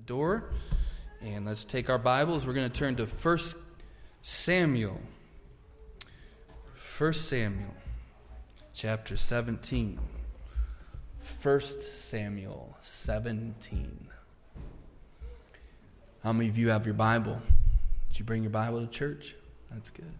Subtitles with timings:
[0.00, 0.44] the door.
[1.20, 2.46] And let's take our Bibles.
[2.46, 3.38] We're going to turn to 1
[4.22, 5.00] Samuel.
[6.98, 7.74] 1 Samuel,
[8.74, 9.98] chapter 17.
[11.42, 14.08] 1 Samuel 17.
[16.22, 17.40] How many of you have your Bible?
[18.08, 19.34] Did you bring your Bible to church?
[19.70, 20.12] That's good.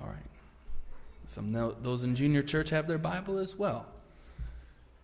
[0.00, 0.16] All right.
[1.26, 3.86] Some those in junior church have their Bible as well.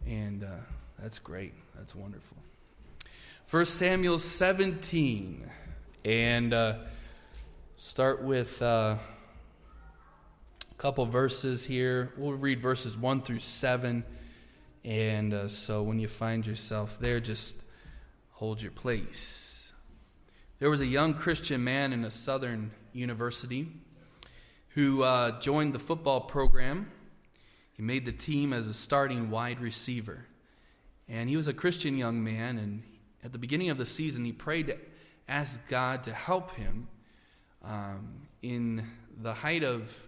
[0.06, 0.48] And uh,
[0.98, 1.54] that's great.
[1.76, 2.43] That's wonderful.
[3.50, 5.50] 1 Samuel 17.
[6.04, 6.76] And uh,
[7.76, 8.96] start with uh,
[10.70, 12.10] a couple verses here.
[12.16, 14.02] We'll read verses 1 through 7.
[14.82, 17.54] And uh, so when you find yourself there, just
[18.30, 19.74] hold your place.
[20.58, 23.68] There was a young Christian man in a southern university
[24.70, 26.90] who uh, joined the football program.
[27.74, 30.26] He made the team as a starting wide receiver.
[31.08, 32.82] And he was a Christian young man, and
[33.24, 34.76] at the beginning of the season, he prayed to
[35.28, 36.86] ask God to help him
[37.62, 38.86] um, in
[39.22, 40.06] the height of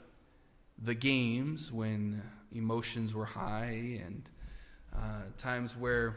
[0.83, 4.29] the games when emotions were high and
[4.95, 6.17] uh, times where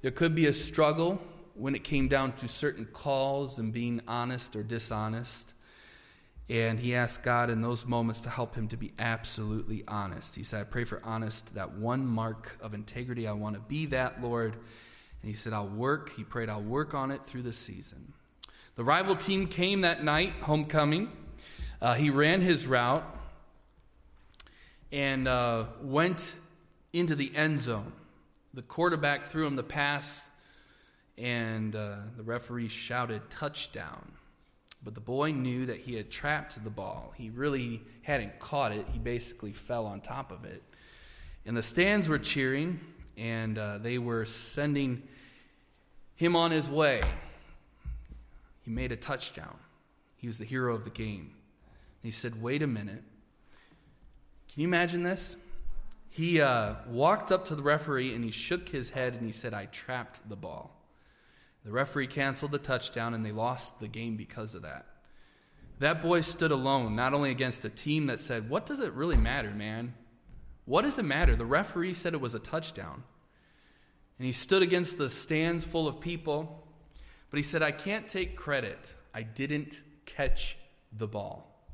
[0.00, 1.22] there could be a struggle
[1.54, 5.54] when it came down to certain calls and being honest or dishonest.
[6.48, 10.34] And he asked God in those moments to help him to be absolutely honest.
[10.34, 13.28] He said, I pray for honest, that one mark of integrity.
[13.28, 14.56] I want to be that, Lord.
[15.22, 16.12] And he said, I'll work.
[16.16, 18.12] He prayed, I'll work on it through the season.
[18.76, 21.10] The rival team came that night, homecoming.
[21.82, 23.04] Uh, he ran his route
[24.92, 26.36] and uh, went
[26.92, 27.92] into the end zone.
[28.54, 30.28] The quarterback threw him the pass,
[31.16, 34.12] and uh, the referee shouted touchdown.
[34.82, 37.12] But the boy knew that he had trapped the ball.
[37.16, 40.62] He really hadn't caught it, he basically fell on top of it.
[41.46, 42.80] And the stands were cheering,
[43.20, 45.02] and uh, they were sending
[46.16, 47.02] him on his way.
[48.62, 49.56] He made a touchdown.
[50.16, 51.32] He was the hero of the game.
[52.02, 53.02] And he said, Wait a minute.
[54.52, 55.36] Can you imagine this?
[56.08, 59.54] He uh, walked up to the referee and he shook his head and he said,
[59.54, 60.76] I trapped the ball.
[61.64, 64.86] The referee canceled the touchdown and they lost the game because of that.
[65.78, 69.16] That boy stood alone, not only against a team that said, What does it really
[69.16, 69.94] matter, man?
[70.64, 71.36] What does it matter?
[71.36, 73.04] The referee said it was a touchdown.
[74.20, 76.62] And he stood against the stands full of people,
[77.30, 78.92] but he said, I can't take credit.
[79.14, 80.58] I didn't catch
[80.92, 81.64] the ball.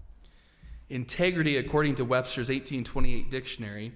[0.89, 3.91] Integrity, according to Webster's 1828 dictionary,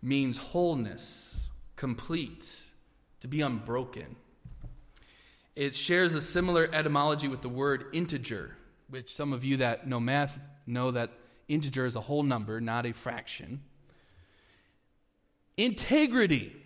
[0.00, 2.58] means wholeness, complete,
[3.20, 4.16] to be unbroken.
[5.54, 8.56] It shares a similar etymology with the word integer,
[8.88, 11.10] which some of you that know math know that
[11.48, 13.60] integer is a whole number, not a fraction.
[15.58, 16.63] Integrity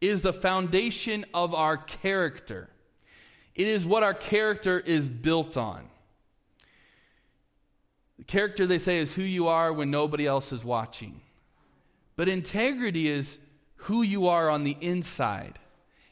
[0.00, 2.68] is the foundation of our character.
[3.54, 5.86] It is what our character is built on.
[8.18, 11.20] The character, they say, is who you are when nobody else is watching.
[12.16, 13.38] But integrity is
[13.76, 15.58] who you are on the inside.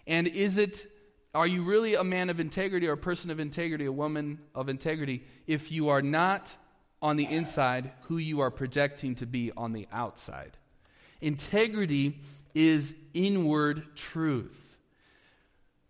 [0.07, 0.91] And is it,
[1.35, 4.69] are you really a man of integrity or a person of integrity, a woman of
[4.69, 6.57] integrity, if you are not
[7.01, 10.57] on the inside who you are projecting to be on the outside?
[11.21, 12.21] Integrity
[12.55, 14.77] is inward truth,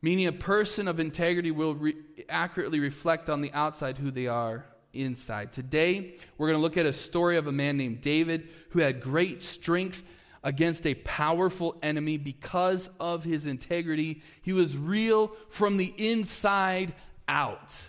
[0.03, 1.97] meaning a person of integrity will re-
[2.29, 5.53] accurately reflect on the outside who they are inside.
[5.53, 9.01] Today, we're going to look at a story of a man named David who had
[9.01, 10.03] great strength
[10.43, 14.23] against a powerful enemy because of his integrity.
[14.43, 16.95] He was real from the inside
[17.27, 17.89] out.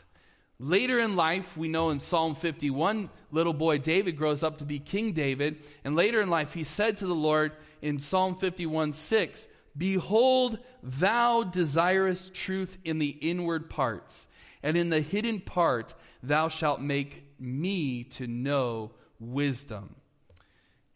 [0.59, 4.77] Later in life, we know in Psalm 51, little boy David grows up to be
[4.77, 5.63] King David.
[5.85, 9.47] And later in life, he said to the Lord in Psalm 51 6,
[9.77, 14.27] Behold, thou desirest truth in the inward parts
[14.63, 19.95] and in the hidden part thou shalt make me to know wisdom.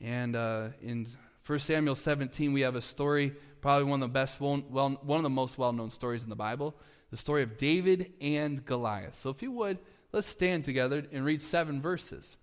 [0.02, 1.08] And uh, in
[1.46, 5.24] 1 Samuel 17, we have a story, probably one of the best, well, one of
[5.24, 6.76] the most well known stories in the Bible,
[7.10, 9.16] the story of David and Goliath.
[9.16, 9.80] So if you would,
[10.12, 12.38] let's stand together and read seven verses.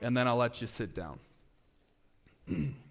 [0.00, 1.18] And then I'll let you sit down.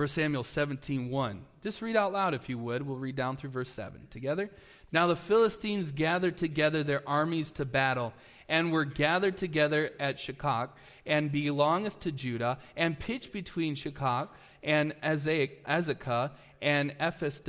[0.00, 1.42] 1 Samuel 17, 1.
[1.62, 2.86] Just read out loud if you would.
[2.86, 4.48] We'll read down through verse 7 together.
[4.92, 8.14] Now the Philistines gathered together their armies to battle,
[8.48, 10.70] and were gathered together at Shekach,
[11.04, 14.30] and belongeth to Judah, and pitched between Shekach
[14.62, 16.30] and Azekah
[16.62, 17.42] and Ephes.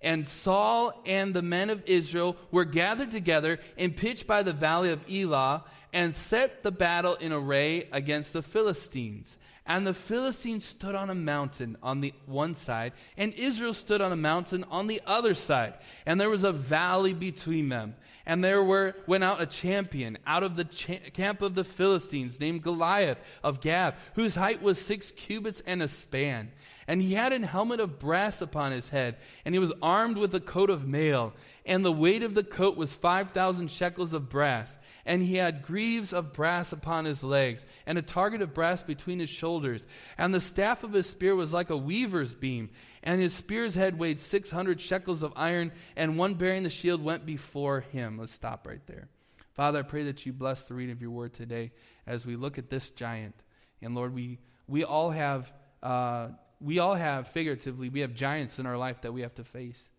[0.00, 4.88] And Saul and the men of Israel were gathered together and pitched by the valley
[4.88, 9.36] of Elah, and set the battle in array against the Philistines.
[9.66, 14.12] And the Philistines stood on a mountain on the one side, and Israel stood on
[14.12, 15.74] a mountain on the other side.
[16.06, 17.96] And there was a valley between them.
[18.26, 22.38] And there were, went out a champion out of the cha- camp of the Philistines
[22.38, 26.52] named Goliath of Gath, whose height was six cubits and a span.
[26.86, 30.34] And he had an helmet of brass upon his head, and he was armed with
[30.34, 31.32] a coat of mail.
[31.66, 34.78] And the weight of the coat was 5,000 shekels of brass.
[35.04, 39.18] And he had greaves of brass upon his legs, and a target of brass between
[39.18, 39.84] his shoulders.
[40.16, 42.70] And the staff of his spear was like a weaver's beam.
[43.02, 47.26] And his spear's head weighed 600 shekels of iron, and one bearing the shield went
[47.26, 48.16] before him.
[48.16, 49.08] Let's stop right there.
[49.52, 51.72] Father, I pray that you bless the reading of your word today
[52.06, 53.34] as we look at this giant.
[53.82, 54.38] And Lord, we,
[54.68, 55.52] we all have.
[55.82, 56.28] Uh,
[56.60, 59.90] we all have, figuratively, we have giants in our life that we have to face.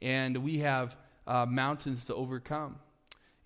[0.00, 0.96] And we have
[1.26, 2.76] uh, mountains to overcome.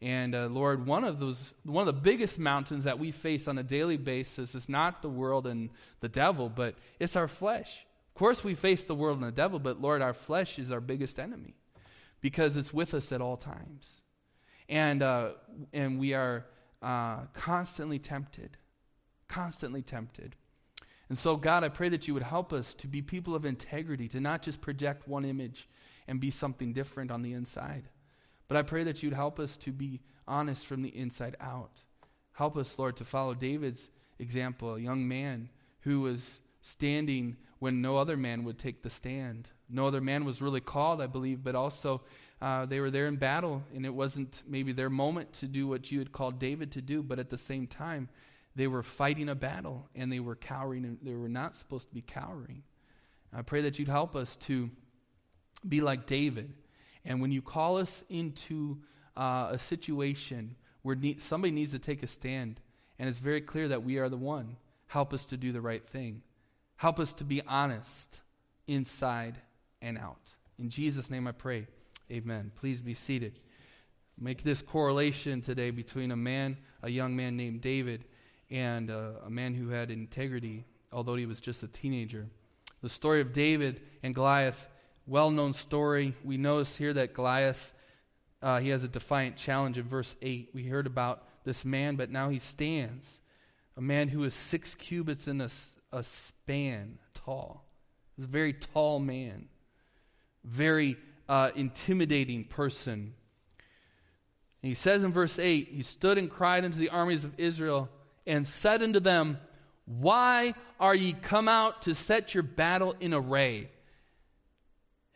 [0.03, 3.59] And uh, Lord, one of those, one of the biggest mountains that we face on
[3.59, 7.87] a daily basis is not the world and the devil, but it's our flesh.
[8.09, 10.81] Of course, we face the world and the devil, but Lord, our flesh is our
[10.81, 11.55] biggest enemy
[12.21, 14.03] because it's with us at all times.
[14.69, 15.33] And, uh,
[15.73, 16.47] and we are
[16.81, 18.57] uh, constantly tempted,
[19.29, 20.37] constantly tempted.
[21.11, 24.07] And so, God, I pray that you would help us to be people of integrity,
[24.09, 25.69] to not just project one image
[26.11, 27.89] and be something different on the inside.
[28.49, 31.85] But I pray that you'd help us to be honest from the inside out.
[32.33, 37.97] Help us, Lord, to follow David's example, a young man who was standing when no
[37.97, 39.51] other man would take the stand.
[39.69, 42.03] No other man was really called, I believe, but also
[42.43, 45.93] uh, they were there in battle, and it wasn't maybe their moment to do what
[45.93, 48.09] you had called David to do, but at the same time,
[48.57, 51.95] they were fighting a battle and they were cowering and they were not supposed to
[51.95, 52.65] be cowering.
[53.33, 54.71] I pray that you'd help us to
[55.69, 56.53] be like David.
[57.05, 58.79] And when you call us into
[59.17, 62.61] uh, a situation where somebody needs to take a stand,
[62.99, 65.87] and it's very clear that we are the one, help us to do the right
[65.87, 66.23] thing.
[66.77, 68.23] Help us to be honest
[68.67, 69.37] inside
[69.83, 70.35] and out.
[70.59, 71.67] In Jesus' name I pray.
[72.11, 72.53] Amen.
[72.57, 73.39] Please be seated.
[74.19, 78.05] Make this correlation today between a man, a young man named David,
[78.51, 82.27] and uh, a man who had integrity, although he was just a teenager.
[82.83, 84.69] The story of David and Goliath,
[85.11, 86.15] well known story.
[86.23, 87.75] We notice here that Goliath,
[88.41, 90.51] uh, he has a defiant challenge in verse 8.
[90.55, 93.21] We heard about this man, but now he stands.
[93.77, 95.49] A man who is six cubits in a,
[95.93, 97.65] a span tall.
[98.15, 99.49] He's a very tall man,
[100.45, 100.97] very
[101.29, 103.15] uh, intimidating person.
[104.63, 107.89] And he says in verse 8, he stood and cried unto the armies of Israel
[108.29, 109.41] and said unto them,
[109.87, 113.71] Why are ye come out to set your battle in array?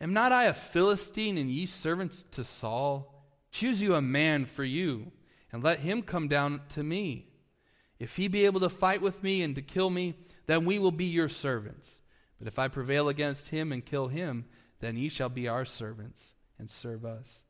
[0.01, 3.23] Am not I a Philistine, and ye servants to Saul?
[3.51, 5.11] Choose you a man for you,
[5.51, 7.29] and let him come down to me.
[7.99, 10.15] If he be able to fight with me and to kill me,
[10.47, 12.01] then we will be your servants.
[12.37, 14.45] But if I prevail against him and kill him,
[14.79, 17.43] then ye shall be our servants and serve us.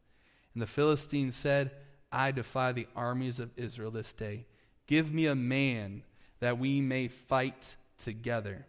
[0.53, 1.71] And the Philistine said,
[2.11, 4.45] I defy the armies of Israel this day.
[4.87, 6.03] Give me a man
[6.39, 8.67] that we may fight together.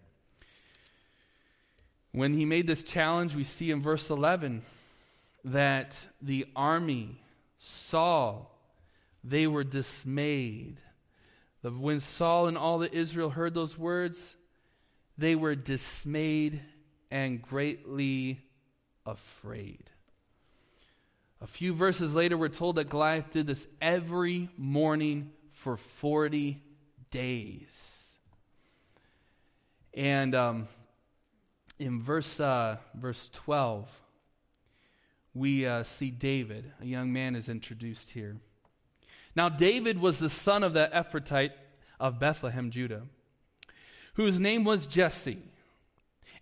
[2.16, 4.62] When he made this challenge, we see in verse 11
[5.44, 7.20] that the army
[7.58, 8.46] saw,
[9.22, 10.80] they were dismayed.
[11.62, 14.34] When Saul and all the Israel heard those words,
[15.18, 16.62] they were dismayed
[17.10, 18.40] and greatly
[19.04, 19.90] afraid.
[21.42, 26.62] A few verses later, we're told that Goliath did this every morning for 40
[27.10, 28.16] days.
[29.92, 30.68] And um,
[31.78, 34.02] in verse, uh, verse 12,
[35.34, 38.36] we uh, see David, a young man, is introduced here.
[39.34, 41.52] Now, David was the son of the Ephrathite
[42.00, 43.02] of Bethlehem, Judah,
[44.14, 45.38] whose name was Jesse.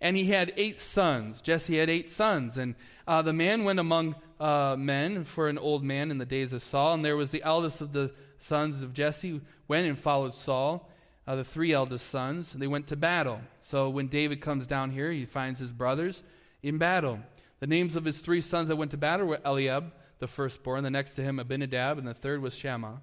[0.01, 1.41] And he had eight sons.
[1.41, 2.57] Jesse had eight sons.
[2.57, 2.75] And
[3.07, 6.61] uh, the man went among uh, men for an old man in the days of
[6.61, 6.93] Saul.
[6.93, 10.89] And there was the eldest of the sons of Jesse went and followed Saul.
[11.27, 13.41] Uh, the three eldest sons, they went to battle.
[13.61, 16.23] So when David comes down here, he finds his brothers
[16.61, 17.19] in battle.
[17.59, 20.91] The names of his three sons that went to battle were Eliab, the firstborn, the
[20.91, 23.01] next to him Abinadab, and the third was Shammah.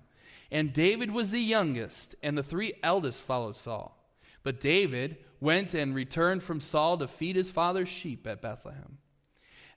[0.51, 3.99] And David was the youngest, and the three eldest followed Saul.
[4.43, 8.99] But David went and returned from Saul to feed his father's sheep at Bethlehem.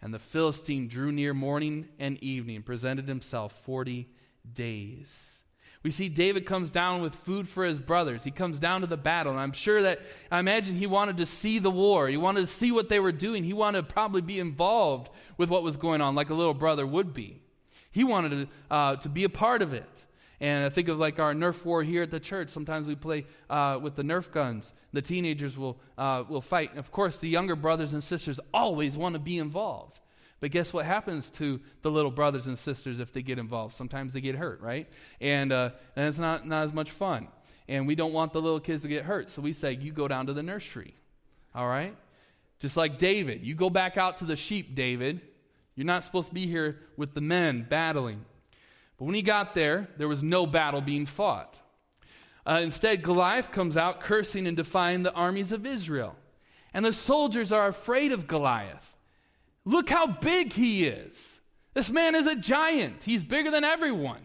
[0.02, 4.10] And the Philistine drew near morning and evening, presented himself forty
[4.54, 5.42] days.
[5.86, 8.24] We see David comes down with food for his brothers.
[8.24, 9.34] He comes down to the battle.
[9.34, 10.02] And I'm sure that,
[10.32, 12.08] I imagine he wanted to see the war.
[12.08, 13.44] He wanted to see what they were doing.
[13.44, 16.88] He wanted to probably be involved with what was going on, like a little brother
[16.88, 17.40] would be.
[17.92, 20.06] He wanted to, uh, to be a part of it.
[20.40, 22.50] And I think of like our Nerf war here at the church.
[22.50, 24.74] Sometimes we play uh, with the Nerf guns.
[24.92, 26.72] The teenagers will, uh, will fight.
[26.72, 30.00] And of course, the younger brothers and sisters always want to be involved.
[30.46, 33.74] But guess what happens to the little brothers and sisters if they get involved?
[33.74, 34.88] Sometimes they get hurt, right?
[35.20, 37.30] And, uh, and it's not, not as much fun.
[37.68, 39.32] And we don't want the little kids to get hurt.
[39.32, 40.94] So we say, you go down to the nursery.
[41.56, 41.96] All right?
[42.60, 43.44] Just like David.
[43.44, 45.20] You go back out to the sheep, David.
[45.74, 48.24] You're not supposed to be here with the men battling.
[49.00, 51.60] But when he got there, there was no battle being fought.
[52.46, 56.16] Uh, instead, Goliath comes out cursing and defying the armies of Israel.
[56.72, 58.95] And the soldiers are afraid of Goliath.
[59.66, 61.40] Look how big he is.
[61.74, 64.22] This man is a giant, he's bigger than everyone.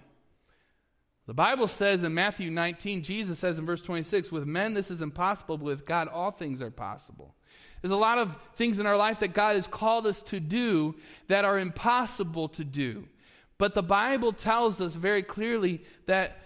[1.26, 5.00] The Bible says in Matthew 19, Jesus says in verse 26, with men this is
[5.00, 7.36] impossible, but with God all things are possible.
[7.80, 10.96] There's a lot of things in our life that God has called us to do
[11.28, 13.08] that are impossible to do.
[13.58, 16.36] But the Bible tells us very clearly that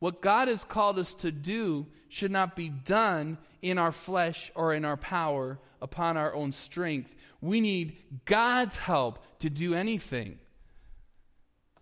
[0.00, 4.74] what God has called us to do should not be done in our flesh or
[4.74, 7.14] in our power upon our own strength.
[7.40, 10.38] We need God's help to do anything.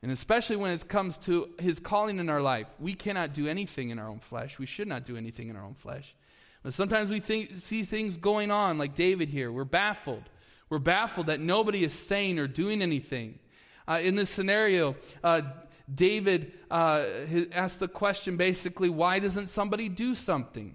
[0.03, 3.91] And especially when it comes to his calling in our life, we cannot do anything
[3.91, 4.59] in our own flesh.
[4.59, 6.15] We should not do anything in our own flesh.
[6.63, 9.51] But sometimes we think, see things going on, like David here.
[9.51, 10.25] We're baffled.
[10.69, 13.39] We're baffled that nobody is saying or doing anything.
[13.89, 15.43] Uh, in this scenario, uh,
[15.93, 17.05] David uh,
[17.53, 20.75] asked the question basically, why doesn't somebody do something?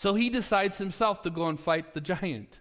[0.00, 2.58] So he decides himself to go and fight the giant.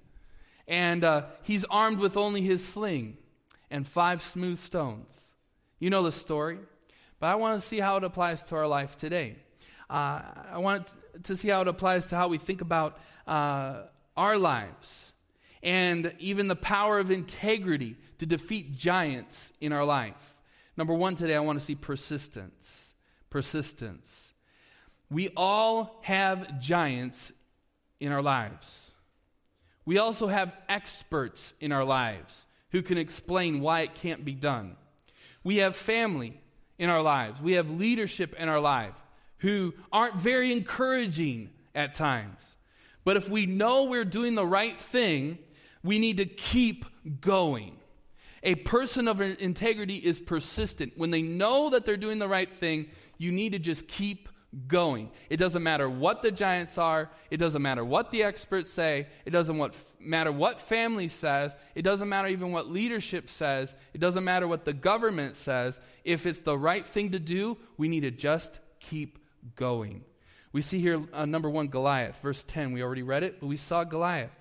[0.67, 3.15] And uh, he's armed with only his sling
[3.71, 5.31] and five smooth stones.
[5.79, 6.59] You know the story,
[7.17, 9.37] but I want to see how it applies to our life today.
[9.89, 10.93] Uh, I want
[11.23, 13.83] to see how it applies to how we think about uh,
[14.17, 15.13] our lives
[15.63, 20.35] and even the power of integrity to defeat giants in our life.
[20.75, 22.95] Number one today, I want to see persistence.
[23.29, 24.28] Persistence.
[25.09, 27.31] We all have giants
[27.99, 28.93] in our lives.
[29.85, 34.75] We also have experts in our lives who can explain why it can't be done.
[35.43, 36.39] We have family
[36.77, 37.41] in our lives.
[37.41, 38.93] We have leadership in our life
[39.37, 42.55] who aren't very encouraging at times.
[43.03, 45.39] But if we know we're doing the right thing,
[45.83, 46.85] we need to keep
[47.21, 47.77] going.
[48.43, 50.93] A person of integrity is persistent.
[50.97, 52.87] When they know that they're doing the right thing,
[53.17, 54.29] you need to just keep
[54.67, 55.11] going.
[55.29, 59.29] It doesn't matter what the giants are, it doesn't matter what the experts say, it
[59.29, 64.23] doesn't what, matter what family says, it doesn't matter even what leadership says, it doesn't
[64.23, 65.79] matter what the government says.
[66.03, 69.19] If it's the right thing to do, we need to just keep
[69.55, 70.03] going.
[70.51, 72.71] We see here uh, number one, Goliath, verse 10.
[72.71, 74.31] We already read it, but we saw Goliath.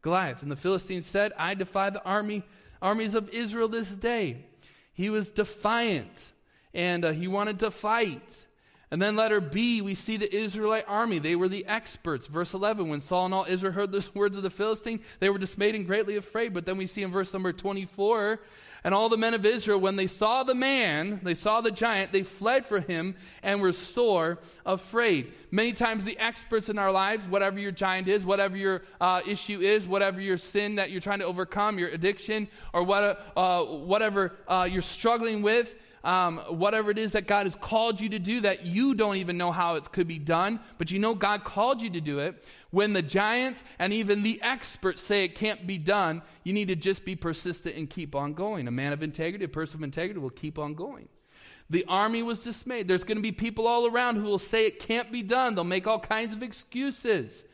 [0.00, 0.42] Goliath.
[0.42, 2.42] And the Philistines said, I defy the army,
[2.80, 4.46] armies of Israel this day.
[4.92, 6.32] He was defiant
[6.74, 8.46] and uh, he wanted to fight.
[8.92, 11.18] And then letter B, we see the Israelite army.
[11.18, 12.26] They were the experts.
[12.26, 15.38] Verse 11, when Saul and all Israel heard the words of the Philistine, they were
[15.38, 16.52] dismayed and greatly afraid.
[16.52, 18.38] But then we see in verse number 24,
[18.84, 22.12] and all the men of Israel, when they saw the man, they saw the giant,
[22.12, 25.32] they fled for him and were sore afraid.
[25.50, 29.60] Many times, the experts in our lives, whatever your giant is, whatever your uh, issue
[29.60, 34.34] is, whatever your sin that you're trying to overcome, your addiction, or what, uh, whatever
[34.48, 38.40] uh, you're struggling with, um, whatever it is that God has called you to do
[38.40, 41.80] that you don't even know how it could be done, but you know God called
[41.80, 42.44] you to do it.
[42.70, 46.76] When the giants and even the experts say it can't be done, you need to
[46.76, 48.66] just be persistent and keep on going.
[48.66, 51.08] A man of integrity, a person of integrity will keep on going.
[51.70, 52.88] The army was dismayed.
[52.88, 55.54] There's going to be people all around who will say it can't be done.
[55.54, 57.44] They'll make all kinds of excuses.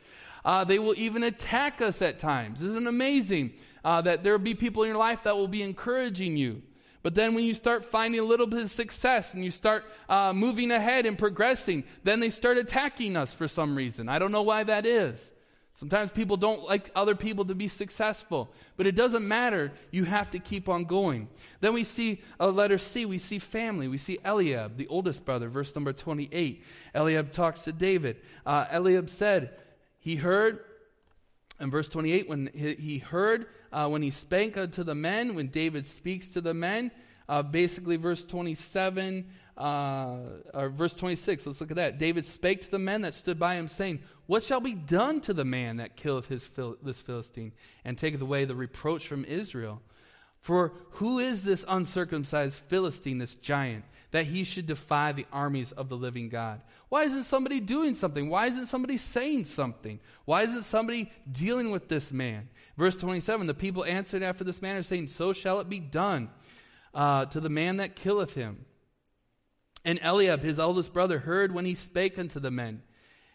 [0.45, 2.63] Uh, they will even attack us at times.
[2.63, 3.53] Isn't it amazing
[3.85, 6.63] uh, that there will be people in your life that will be encouraging you?
[7.03, 10.33] But then when you start finding a little bit of success and you start uh,
[10.33, 14.09] moving ahead and progressing, then they start attacking us for some reason.
[14.09, 15.33] I don't know why that is.
[15.79, 19.71] Sometimes people don't like other people to be successful, but it doesn't matter.
[19.93, 21.29] You have to keep on going.
[21.61, 23.87] Then we see a letter C, we see family.
[23.87, 26.65] We see Eliab, the oldest brother, verse number 28.
[26.97, 28.17] Eliab talks to David.
[28.45, 29.57] Uh, Eliab said,
[30.01, 30.65] He heard,
[31.61, 35.87] in verse 28, when he heard uh, when he spake unto the men, when David
[35.87, 36.91] speaks to the men,
[37.29, 40.17] uh, basically verse 27 uh,
[40.55, 41.99] or verse 26 let's look at that.
[41.99, 45.35] David spake to the men that stood by him saying what shall be done to
[45.35, 46.49] the man that killeth his
[46.83, 47.53] this philistine
[47.85, 49.83] and taketh away the reproach from israel
[50.41, 55.89] for who is this uncircumcised philistine this giant that he should defy the armies of
[55.89, 56.63] the living God?
[56.89, 58.31] Why isn't somebody doing something?
[58.31, 60.01] Why isn't somebody saying something?
[60.25, 62.49] Why isn't somebody dealing with this man?
[62.77, 66.31] Verse 27 The people answered after this manner, saying, So shall it be done
[66.95, 68.65] uh, to the man that killeth him.
[69.85, 72.83] And Eliab, his eldest brother, heard when he spake unto the men.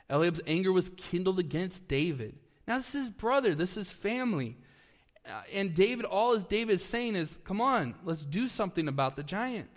[0.09, 2.35] Eliab's anger was kindled against David.
[2.67, 4.57] Now, this is brother, this is family.
[5.27, 9.15] Uh, and David, all is David is saying is, come on, let's do something about
[9.15, 9.69] the giant.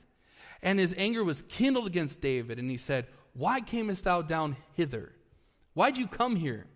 [0.62, 5.12] And his anger was kindled against David, and he said, Why camest thou down hither?
[5.74, 6.66] Why'd you come here?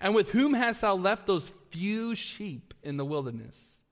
[0.00, 3.82] And with whom hast thou left those few sheep in the wilderness?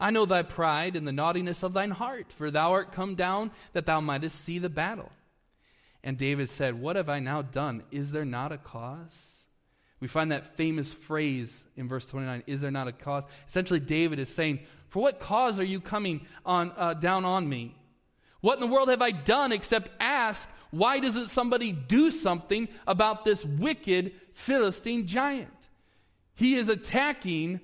[0.00, 3.52] I know thy pride and the naughtiness of thine heart, for thou art come down
[3.72, 5.12] that thou mightest see the battle.
[6.02, 7.84] And David said, What have I now done?
[7.92, 9.41] Is there not a cause?
[10.02, 13.22] We find that famous phrase in verse 29 Is there not a cause?
[13.46, 17.76] Essentially, David is saying, For what cause are you coming on, uh, down on me?
[18.40, 23.24] What in the world have I done except ask, Why doesn't somebody do something about
[23.24, 25.68] this wicked Philistine giant?
[26.34, 27.60] He is attacking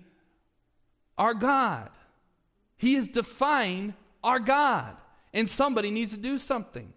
[1.19, 1.91] our God.
[2.77, 4.97] He is defying our God.
[5.35, 6.93] And somebody needs to do something.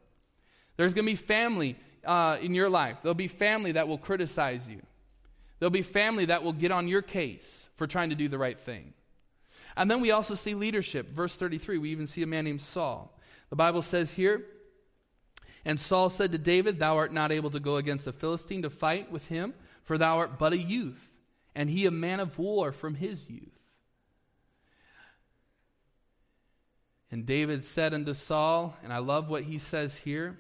[0.78, 2.98] There's going to be family uh, in your life.
[3.02, 4.84] There'll be family that will criticize you.
[5.62, 8.60] There'll be family that will get on your case for trying to do the right
[8.60, 8.96] thing.
[9.78, 11.12] And then we also see leadership.
[11.12, 13.16] Verse 33, we even see a man named Saul.
[13.52, 14.44] The Bible says here,
[15.64, 18.72] and Saul said to David, Thou art not able to go against the Philistine to
[18.72, 19.54] fight with him,
[19.84, 21.14] for thou art but a youth,
[21.54, 23.60] and he a man of war from his youth.
[27.12, 30.40] And David said unto Saul, and I love what he says here.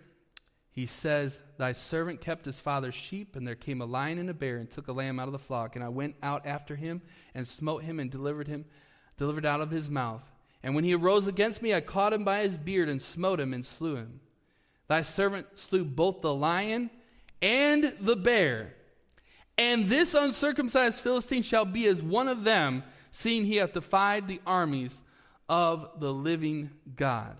[0.71, 4.33] He says, Thy servant kept his father's sheep, and there came a lion and a
[4.33, 5.75] bear, and took a lamb out of the flock.
[5.75, 7.01] And I went out after him,
[7.35, 8.65] and smote him, and delivered him,
[9.17, 10.23] delivered out of his mouth.
[10.63, 13.53] And when he arose against me, I caught him by his beard, and smote him,
[13.53, 14.21] and slew him.
[14.87, 16.89] Thy servant slew both the lion
[17.41, 18.73] and the bear.
[19.57, 24.41] And this uncircumcised Philistine shall be as one of them, seeing he hath defied the
[24.45, 25.03] armies
[25.49, 27.37] of the living God.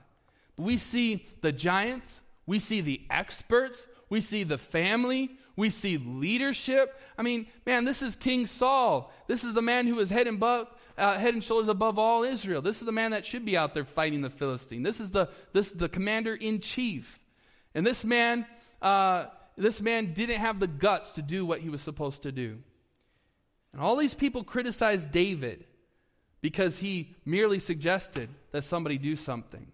[0.57, 6.97] We see the giants, we see the experts, we see the family, we see leadership.
[7.17, 9.11] I mean, man, this is King Saul.
[9.27, 10.67] This is the man who is head and, above,
[10.97, 12.61] uh, head and shoulders above all Israel.
[12.61, 14.83] This is the man that should be out there fighting the Philistine.
[14.83, 17.19] This is the, this is the commander in chief.
[17.75, 18.45] And this man,
[18.81, 19.25] uh,
[19.57, 22.59] this man didn't have the guts to do what he was supposed to do.
[23.73, 25.65] And all these people criticized David
[26.41, 29.71] because he merely suggested that somebody do something.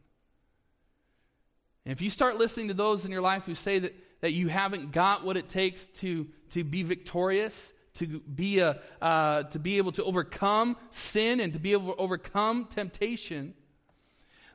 [1.87, 4.49] And if you start listening to those in your life who say that, that you
[4.49, 9.77] haven't got what it takes to, to be victorious, to be, a, uh, to be
[9.77, 13.53] able to overcome sin and to be able to overcome temptation,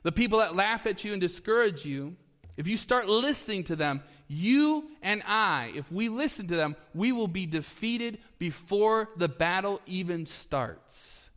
[0.03, 2.15] the people that laugh at you and discourage you,
[2.55, 7.11] if you start listening to them, you and I, if we listen to them, we
[7.11, 11.31] will be defeated before the battle even starts.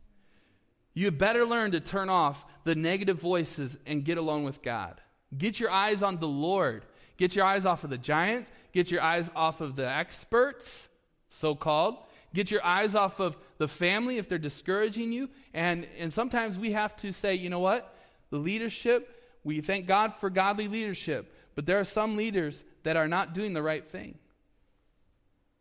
[0.93, 5.01] You better learn to turn off the negative voices and get alone with God.
[5.35, 6.85] Get your eyes on the Lord.
[7.17, 8.51] Get your eyes off of the giants.
[8.71, 10.87] Get your eyes off of the experts,
[11.27, 11.97] so called.
[12.33, 15.29] Get your eyes off of the family if they're discouraging you.
[15.53, 17.95] And, and sometimes we have to say, you know what?
[18.29, 23.07] The leadership, we thank God for godly leadership, but there are some leaders that are
[23.07, 24.17] not doing the right thing.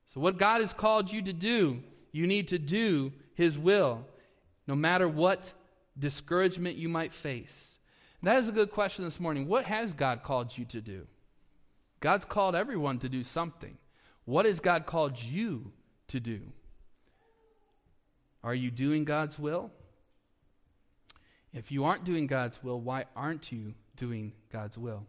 [0.08, 4.04] So, what God has called you to do, you need to do His will
[4.66, 5.52] no matter what
[5.98, 7.75] discouragement you might face?
[8.22, 9.46] That is a good question this morning.
[9.46, 11.06] What has God called you to do?
[12.00, 13.78] God's called everyone to do something.
[14.24, 15.72] What has God called you
[16.08, 16.40] to do?
[18.42, 19.70] Are you doing God's will?
[21.52, 25.06] If you aren't doing God's will, why aren't you doing God's will?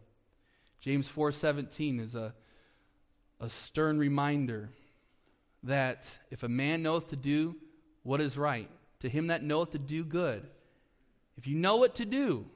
[0.80, 2.34] James 4:17 is a,
[3.40, 4.70] a stern reminder
[5.62, 7.56] that if a man knoweth to do
[8.02, 10.48] what is right, to him that knoweth to do good.
[11.36, 12.46] If you know what to do,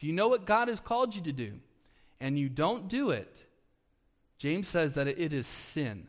[0.00, 1.60] if you know what God has called you to do,
[2.22, 3.44] and you don't do it,
[4.38, 6.08] James says that it is sin.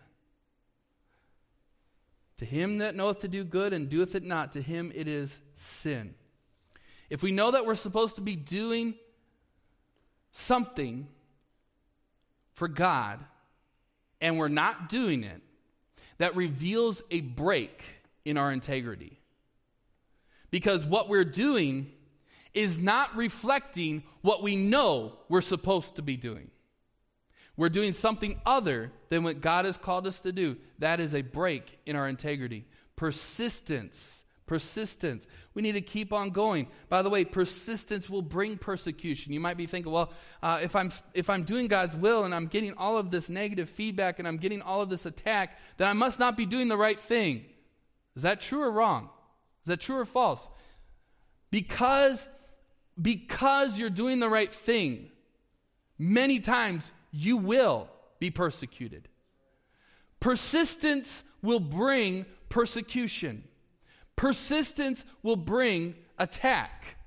[2.37, 5.41] To him that knoweth to do good and doeth it not, to him it is
[5.55, 6.15] sin.
[7.09, 8.95] If we know that we're supposed to be doing
[10.31, 11.09] something
[12.53, 13.19] for God
[14.21, 15.41] and we're not doing it,
[16.17, 17.83] that reveals a break
[18.23, 19.19] in our integrity
[20.49, 21.91] because what we're doing
[22.53, 26.49] is not reflecting what we know we're supposed to be doing.
[27.57, 30.57] We're doing something other than what God has called us to do.
[30.79, 32.65] That is a break in our integrity.
[32.95, 34.25] Persistence.
[34.47, 35.27] Persistence.
[35.53, 36.67] We need to keep on going.
[36.89, 39.31] By the way, persistence will bring persecution.
[39.31, 40.11] You might be thinking, well,
[40.41, 43.69] uh, if, I'm, if I'm doing God's will and I'm getting all of this negative
[43.69, 46.77] feedback and I'm getting all of this attack, then I must not be doing the
[46.77, 47.45] right thing.
[48.15, 49.09] Is that true or wrong?
[49.63, 50.49] Is that true or false?
[51.49, 52.27] Because,
[52.99, 55.11] because you're doing the right thing,
[55.97, 59.07] many times you will be persecuted.
[60.19, 63.43] Persistence will bring persecution.
[64.15, 66.97] Persistence will bring attack,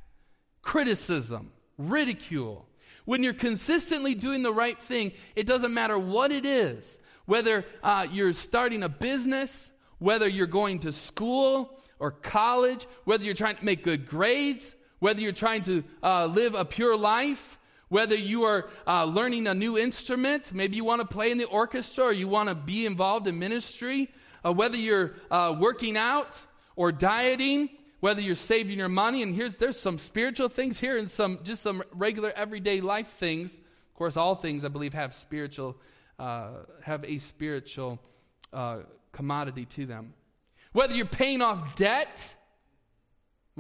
[0.63, 2.69] criticism, ridicule.
[3.05, 8.07] When you're consistently doing the right thing, it doesn't matter what it is, whether uh,
[8.11, 13.65] you're starting a business, whether you're going to school or college, whether you're trying to
[13.65, 17.59] make good grades, whether you're trying to uh, live a pure life,
[17.91, 21.45] whether you are uh, learning a new instrument, maybe you want to play in the
[21.45, 24.11] orchestra or you want to be involved in ministry,
[24.47, 26.43] uh, whether you're uh, working out
[26.75, 27.69] or dieting,
[28.01, 31.63] whether you're saving your money, and here's there's some spiritual things here and some just
[31.63, 33.59] some regular everyday life things.
[33.59, 35.77] Of course, all things I believe have spiritual
[36.19, 38.01] uh, have a spiritual
[38.55, 38.79] uh,
[39.13, 40.15] commodity to them.
[40.73, 42.35] Whether you're paying off debt,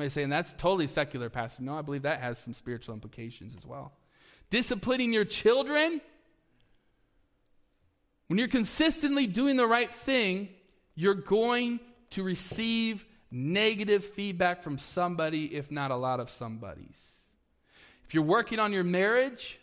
[0.02, 1.62] you saying that's totally secular, Pastor.
[1.62, 3.92] No, I believe that has some spiritual implications as well.
[4.50, 6.00] Disciplining your children.
[8.26, 10.48] When you're consistently doing the right thing,
[10.94, 11.78] you're going
[12.10, 17.20] to receive negative feedback from somebody, if not a lot of somebody's.
[18.06, 19.58] If you're working on your marriage,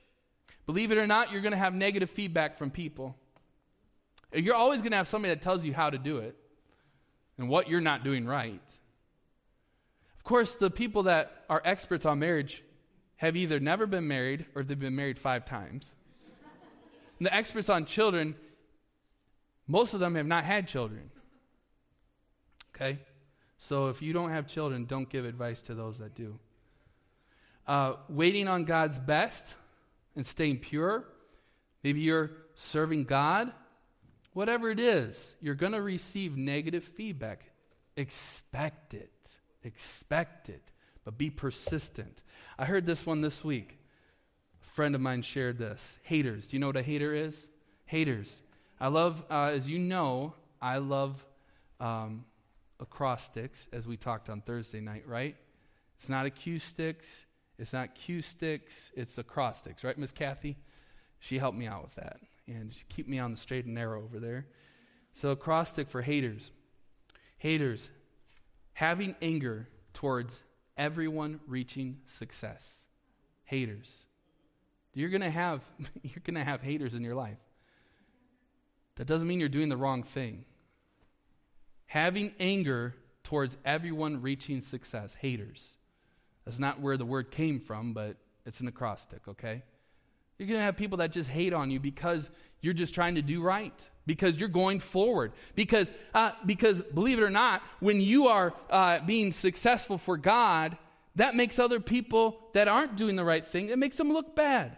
[0.65, 3.15] believe it or not, you're going to have negative feedback from people.
[4.33, 6.35] You're always going to have somebody that tells you how to do it
[7.37, 8.61] and what you're not doing right.
[10.21, 12.63] Of course, the people that are experts on marriage
[13.15, 15.95] have either never been married or they've been married five times.
[17.17, 18.35] And the experts on children,
[19.65, 21.09] most of them have not had children.
[22.75, 22.99] Okay?
[23.57, 26.37] So if you don't have children, don't give advice to those that do.
[27.65, 29.55] Uh, waiting on God's best
[30.15, 31.03] and staying pure.
[31.83, 33.51] Maybe you're serving God.
[34.33, 37.51] Whatever it is, you're going to receive negative feedback.
[37.97, 39.40] Expect it.
[39.63, 40.71] Expect it.
[41.03, 42.23] But be persistent.
[42.59, 43.79] I heard this one this week.
[44.61, 45.97] A friend of mine shared this.
[46.03, 46.47] Haters.
[46.47, 47.49] Do you know what a hater is?
[47.85, 48.41] Haters.
[48.79, 51.25] I love, uh, as you know, I love
[51.79, 52.25] um,
[52.79, 55.35] acrostics, as we talked on Thursday night, right?
[55.97, 57.25] It's not acoustics,
[57.59, 60.57] it's not Q sticks, it's acrostics, right, Miss Kathy?
[61.19, 64.03] She helped me out with that and she keep me on the straight and narrow
[64.03, 64.45] over there.
[65.13, 66.51] So, acrostic for haters.
[67.37, 67.89] Haters,
[68.73, 70.43] having anger towards
[70.77, 72.85] everyone reaching success.
[73.43, 74.05] Haters.
[74.93, 75.61] You're going to have
[76.03, 77.37] you're going to have haters in your life.
[78.95, 80.45] That doesn't mean you're doing the wrong thing.
[81.87, 85.75] Having anger towards everyone reaching success, haters.
[86.45, 89.63] That's not where the word came from, but it's an acrostic, okay?
[90.41, 93.21] You're going to have people that just hate on you because you're just trying to
[93.21, 95.33] do right, because you're going forward.
[95.53, 100.79] Because, uh, because believe it or not, when you are uh, being successful for God,
[101.15, 104.75] that makes other people that aren't doing the right thing, it makes them look bad.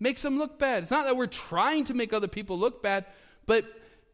[0.00, 0.82] Makes them look bad.
[0.82, 3.06] It's not that we're trying to make other people look bad,
[3.46, 3.64] but,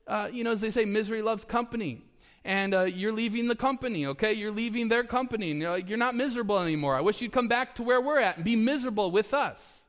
[0.07, 2.03] uh, you know, as they say, misery loves company
[2.45, 4.35] and uh, you're leaving the company, okay?
[4.35, 6.97] You're leaving their company, and you're, like, you're not miserable anymore.
[6.97, 9.87] I wish you'd come back to where we're at and be miserable with us.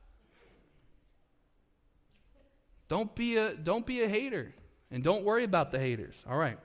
[2.90, 4.52] Don't be a, don't be a hater,
[4.90, 6.58] and don't worry about the haters, all right?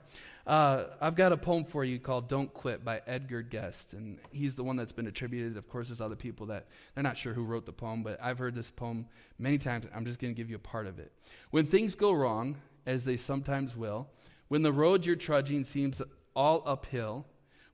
[0.44, 4.56] Uh, I've got a poem for you called Don't Quit by Edgar Guest, and he's
[4.56, 5.56] the one that's been attributed.
[5.56, 8.40] Of course, there's other people that they're not sure who wrote the poem, but I've
[8.40, 9.06] heard this poem
[9.38, 9.86] many times.
[9.94, 11.12] I'm just going to give you a part of it.
[11.52, 14.08] When things go wrong, as they sometimes will,
[14.48, 16.02] when the road you're trudging seems
[16.34, 17.24] all uphill,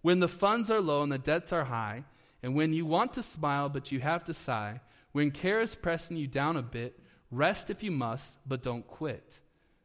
[0.03, 2.05] when the funds are low and the debts are high,
[2.43, 6.19] and when you want to smile but you have to sigh, when care is pressing
[6.19, 6.99] you down a bit,
[7.33, 9.41] rest if you must, but don't quit.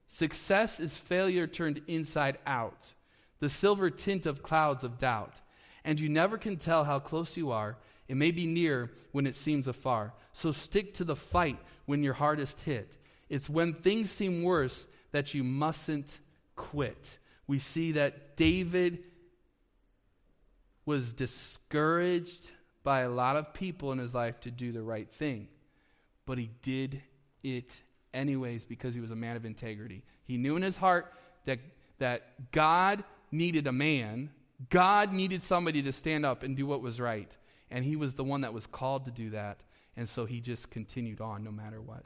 [0.06, 2.94] Success is failure turned inside out,
[3.40, 5.42] the silver tint of clouds of doubt.
[5.84, 7.78] And you never can tell how close you are.
[8.08, 10.14] It may be near when it seems afar.
[10.34, 12.98] So stick to the fight when you're hardest hit.
[13.30, 16.20] It's when things seem worse that you mustn't
[16.56, 17.18] quit.
[17.48, 19.04] We see that David
[20.86, 22.52] was discouraged
[22.84, 25.50] by a lot of people in his life to do the right thing,
[26.26, 27.02] but he did
[27.44, 27.82] it
[28.14, 30.04] anyways because he was a man of integrity.
[30.24, 31.14] He knew in his heart
[31.46, 31.60] that,
[32.00, 34.32] that God needed a man,
[34.70, 37.36] God needed somebody to stand up and do what was right.
[37.70, 39.62] And he was the one that was called to do that.
[39.96, 42.04] And so he just continued on no matter what.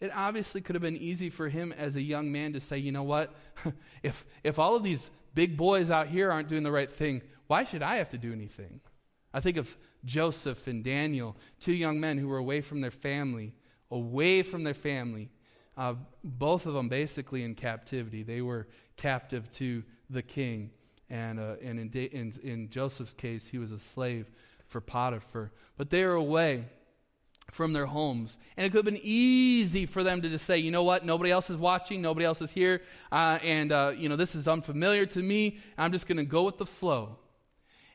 [0.00, 2.92] It obviously could have been easy for him as a young man to say, you
[2.92, 3.32] know what?
[4.02, 7.64] if, if all of these big boys out here aren't doing the right thing, why
[7.64, 8.80] should I have to do anything?
[9.32, 13.54] I think of Joseph and Daniel, two young men who were away from their family,
[13.92, 15.30] away from their family,
[15.76, 18.22] uh, both of them basically in captivity.
[18.22, 20.70] They were captive to the king.
[21.08, 24.30] And, uh, and in, in, in Joseph's case, he was a slave
[24.66, 25.52] for Potiphar.
[25.76, 26.64] But they were away
[27.50, 28.38] from their homes.
[28.56, 31.30] And it could have been easy for them to just say, you know what, nobody
[31.30, 35.04] else is watching, nobody else is here, uh, and, uh, you know, this is unfamiliar
[35.06, 35.58] to me.
[35.76, 37.18] I'm just going to go with the flow.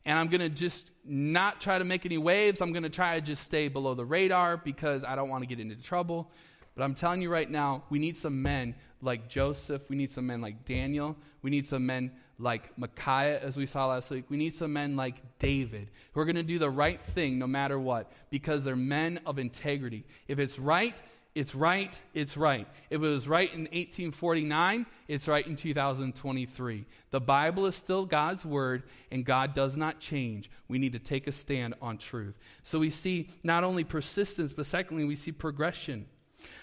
[0.07, 2.61] And I'm going to just not try to make any waves.
[2.61, 5.47] I'm going to try to just stay below the radar because I don't want to
[5.47, 6.31] get into trouble.
[6.75, 9.89] But I'm telling you right now, we need some men like Joseph.
[9.89, 11.17] We need some men like Daniel.
[11.41, 14.25] We need some men like Micaiah, as we saw last week.
[14.29, 17.47] We need some men like David who are going to do the right thing no
[17.47, 20.05] matter what because they're men of integrity.
[20.29, 21.01] If it's right,
[21.37, 22.67] it's right, it's right.
[22.89, 26.85] If it was right in 1849, it's right in 2023.
[27.11, 30.49] The Bible is still God's word, and God does not change.
[30.67, 32.39] We need to take a stand on truth.
[32.63, 36.07] So we see not only persistence, but secondly, we see progression.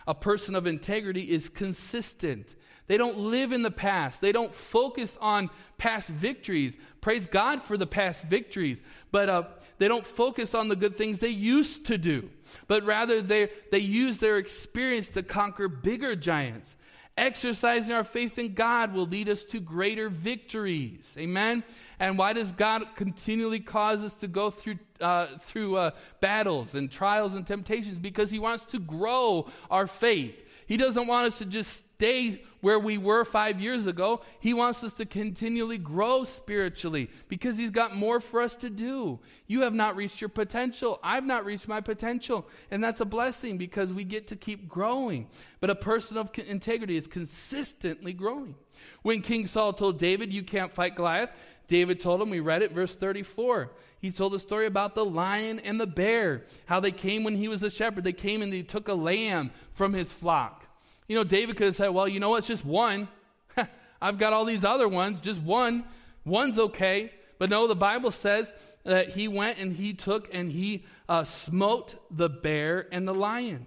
[0.06, 2.56] A person of integrity is consistent.
[2.86, 4.20] They don't live in the past.
[4.20, 6.76] They don't focus on past victories.
[7.00, 8.82] Praise God for the past victories.
[9.10, 9.44] But uh,
[9.78, 12.28] they don't focus on the good things they used to do.
[12.66, 16.76] But rather, they, they use their experience to conquer bigger giants.
[17.16, 21.16] Exercising our faith in God will lead us to greater victories.
[21.18, 21.62] Amen?
[22.00, 26.90] And why does God continually cause us to go through, uh, through uh, battles and
[26.90, 28.00] trials and temptations?
[28.00, 30.34] Because He wants to grow our faith.
[30.66, 34.22] He doesn't want us to just stay where we were five years ago.
[34.40, 39.20] He wants us to continually grow spiritually because He's got more for us to do.
[39.46, 40.98] You have not reached your potential.
[41.02, 42.48] I've not reached my potential.
[42.70, 45.28] And that's a blessing because we get to keep growing.
[45.60, 48.54] But a person of integrity is consistently growing.
[49.02, 51.30] When King Saul told David, You can't fight Goliath,
[51.66, 53.70] David told him, we read it, verse 34.
[54.00, 57.48] He told the story about the lion and the bear, how they came when he
[57.48, 58.04] was a shepherd.
[58.04, 60.66] They came and they took a lamb from his flock.
[61.08, 62.38] You know, David could have said, Well, you know what?
[62.38, 63.08] It's just one.
[64.02, 65.20] I've got all these other ones.
[65.20, 65.84] Just one.
[66.24, 67.12] One's okay.
[67.38, 68.52] But no, the Bible says
[68.84, 73.66] that he went and he took and he uh, smote the bear and the lion.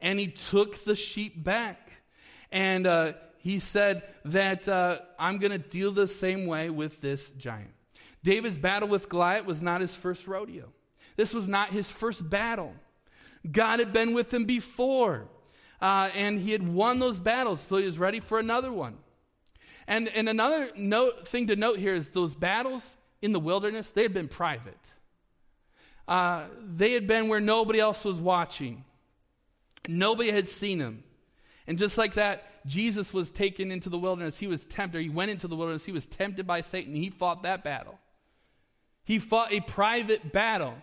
[0.00, 1.92] And he took the sheep back.
[2.50, 7.30] And uh, he said that uh, I'm going to deal the same way with this
[7.32, 7.70] giant.
[8.24, 10.72] David's battle with Goliath was not his first rodeo.
[11.16, 12.74] This was not his first battle.
[13.50, 15.28] God had been with him before
[15.82, 18.96] uh, and he had won those battles, so he was ready for another one.
[19.88, 24.02] And, and another note, thing to note here is those battles in the wilderness, they
[24.02, 24.92] had been private.
[26.06, 28.84] Uh, they had been where nobody else was watching,
[29.88, 31.02] nobody had seen him.
[31.66, 34.38] And just like that, Jesus was taken into the wilderness.
[34.38, 35.02] He was tempted.
[35.02, 35.84] He went into the wilderness.
[35.84, 36.94] He was tempted by Satan.
[36.94, 37.98] He fought that battle.
[39.04, 40.74] He fought a private battle.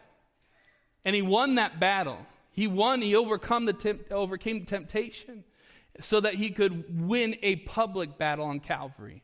[1.06, 2.18] And he won that battle.
[2.60, 5.46] He won, he overcome the temp- overcame temptation
[6.02, 9.24] so that he could win a public battle on Calvary.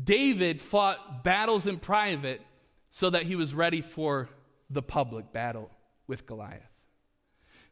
[0.00, 2.40] David fought battles in private
[2.88, 4.28] so that he was ready for
[4.70, 5.68] the public battle
[6.06, 6.62] with Goliath.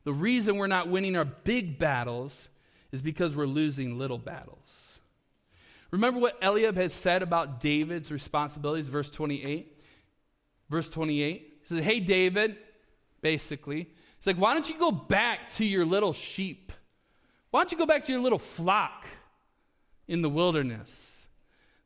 [0.03, 2.49] The reason we're not winning our big battles
[2.91, 4.99] is because we're losing little battles.
[5.93, 9.81] Remember what Eliab had said about David's responsibilities, verse 28?
[10.69, 11.59] Verse 28.
[11.61, 12.57] He said, Hey, David,
[13.25, 13.89] basically.
[14.19, 16.73] It's like, why don't you go back to your little sheep?
[17.51, 19.07] Why don't you go back to your little flock
[20.07, 21.27] in the wilderness?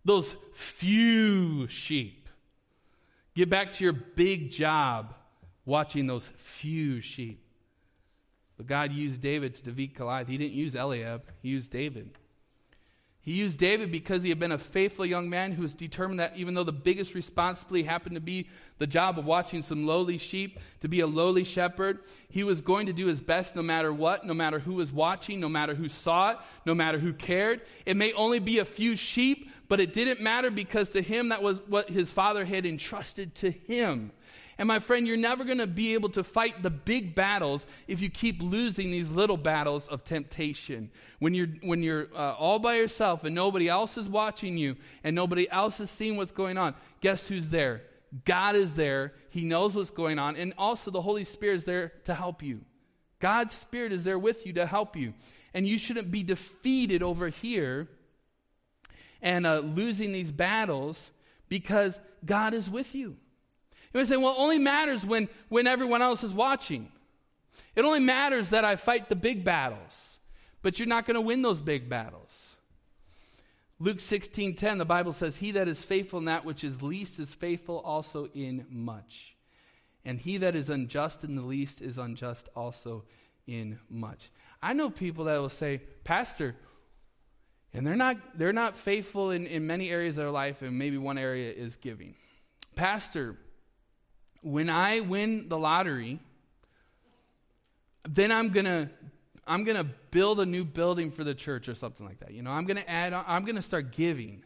[0.04, 2.28] Those few sheep.
[3.36, 5.14] Get back to your big job
[5.64, 7.44] watching those few sheep.
[8.56, 10.26] But God used David to defeat Goliath.
[10.26, 12.18] He didn't use Eliab, he used David.
[13.28, 16.34] He used David because he had been a faithful young man who was determined that
[16.34, 20.58] even though the biggest responsibility happened to be the job of watching some lowly sheep,
[20.80, 21.98] to be a lowly shepherd,
[22.30, 25.40] he was going to do his best no matter what, no matter who was watching,
[25.40, 27.60] no matter who saw it, no matter who cared.
[27.84, 31.42] It may only be a few sheep, but it didn't matter because to him that
[31.42, 34.10] was what his father had entrusted to him.
[34.58, 38.02] And my friend, you're never going to be able to fight the big battles if
[38.02, 40.90] you keep losing these little battles of temptation.
[41.20, 45.14] When you're, when you're uh, all by yourself and nobody else is watching you and
[45.14, 47.82] nobody else is seeing what's going on, guess who's there?
[48.24, 49.12] God is there.
[49.30, 50.34] He knows what's going on.
[50.34, 52.62] And also, the Holy Spirit is there to help you.
[53.20, 55.14] God's Spirit is there with you to help you.
[55.54, 57.88] And you shouldn't be defeated over here
[59.22, 61.10] and uh, losing these battles
[61.48, 63.16] because God is with you.
[63.92, 66.90] You might say, well, it only matters when, when everyone else is watching.
[67.74, 70.18] It only matters that I fight the big battles,
[70.62, 72.56] but you're not going to win those big battles.
[73.80, 77.20] Luke 16 10, the Bible says, He that is faithful in that which is least
[77.20, 79.36] is faithful also in much.
[80.04, 83.04] And he that is unjust in the least is unjust also
[83.46, 84.30] in much.
[84.62, 86.56] I know people that will say, Pastor,
[87.72, 90.98] and they're not, they're not faithful in, in many areas of their life, and maybe
[90.98, 92.14] one area is giving.
[92.74, 93.36] Pastor,
[94.48, 96.20] when I win the lottery,
[98.08, 98.88] then I'm going to
[99.46, 102.32] I'm going to build a new building for the church or something like that.
[102.32, 104.42] You know, I'm going to add I'm going to start giving.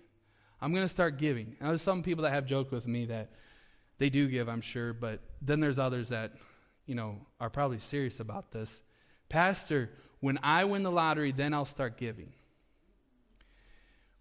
[0.60, 1.56] I'm going to start giving.
[1.60, 3.30] Now, there's some people that have joked with me that
[3.98, 6.32] they do give, I'm sure, but then there's others that,
[6.86, 8.82] you know, are probably serious about this.
[9.28, 12.32] Pastor, when I win the lottery, then I'll start giving.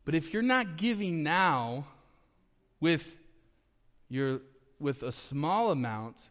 [0.05, 1.85] But if you're not giving now
[2.79, 3.17] with
[4.09, 4.41] your
[4.81, 6.29] with a small amount,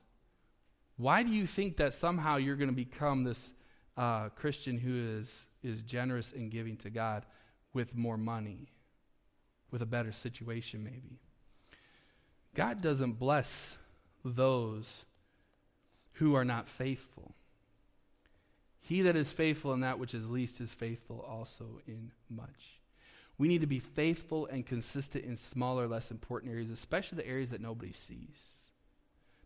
[0.96, 3.54] why do you think that somehow you're going to become this
[3.96, 7.26] uh, Christian who is is generous in giving to God
[7.74, 8.72] with more money,
[9.70, 11.20] with a better situation, maybe?
[12.54, 13.76] God doesn't bless
[14.24, 15.04] those
[16.14, 17.34] who are not faithful.
[18.80, 22.79] He that is faithful in that which is least is faithful also in much.
[23.40, 27.48] We need to be faithful and consistent in smaller, less important areas, especially the areas
[27.52, 28.70] that nobody sees.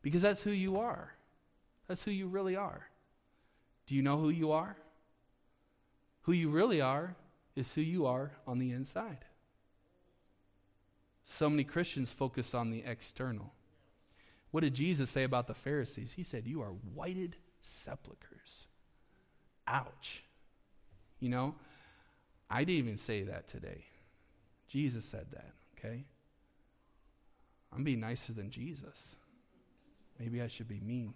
[0.02, 1.12] Because that's who you are.
[1.86, 2.88] That's who you really are.
[3.86, 4.76] Do you know who you are?
[6.22, 7.14] Who you really are
[7.54, 9.26] is who you are on the inside.
[11.24, 13.52] So many Christians focus on the external.
[14.50, 16.14] What did Jesus say about the Pharisees?
[16.14, 18.66] He said, You are whited sepulchres.
[19.68, 20.24] Ouch.
[21.20, 21.54] You know,
[22.50, 23.84] I didn't even say that today.
[24.68, 26.04] Jesus said that, okay?
[27.74, 29.16] I'm being nicer than Jesus.
[30.18, 31.14] Maybe I should be mean.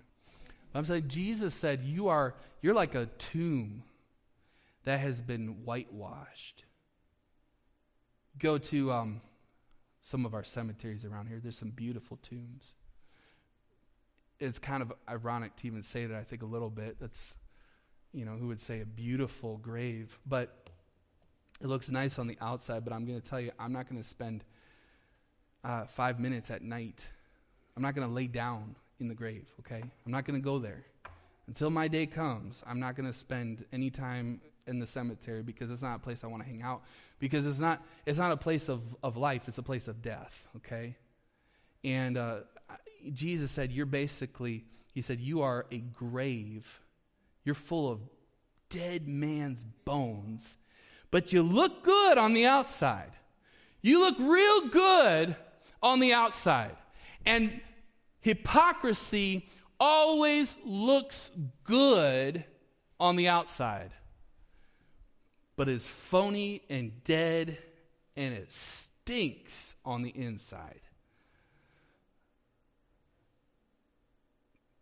[0.72, 3.84] But I'm saying Jesus said you are you're like a tomb
[4.84, 6.64] that has been whitewashed.
[8.38, 9.20] Go to um,
[10.00, 11.40] some of our cemeteries around here.
[11.42, 12.74] There's some beautiful tombs.
[14.40, 16.16] It's kind of ironic to even say that.
[16.16, 16.98] I think a little bit.
[17.00, 17.36] That's
[18.12, 20.67] you know who would say a beautiful grave, but
[21.60, 24.00] it looks nice on the outside, but I'm going to tell you, I'm not going
[24.00, 24.44] to spend
[25.64, 27.04] uh, five minutes at night.
[27.76, 29.82] I'm not going to lay down in the grave, okay?
[30.06, 30.84] I'm not going to go there.
[31.46, 35.70] Until my day comes, I'm not going to spend any time in the cemetery because
[35.70, 36.82] it's not a place I want to hang out.
[37.18, 40.46] Because it's not, it's not a place of, of life, it's a place of death,
[40.56, 40.96] okay?
[41.82, 42.40] And uh,
[43.12, 46.80] Jesus said, You're basically, He said, You are a grave.
[47.44, 48.00] You're full of
[48.68, 50.56] dead man's bones
[51.10, 53.12] but you look good on the outside.
[53.80, 55.36] You look real good
[55.82, 56.76] on the outside.
[57.24, 57.60] And
[58.20, 59.46] hypocrisy
[59.80, 61.30] always looks
[61.64, 62.44] good
[63.00, 63.92] on the outside,
[65.56, 67.58] but is phony and dead,
[68.16, 70.80] and it stinks on the inside.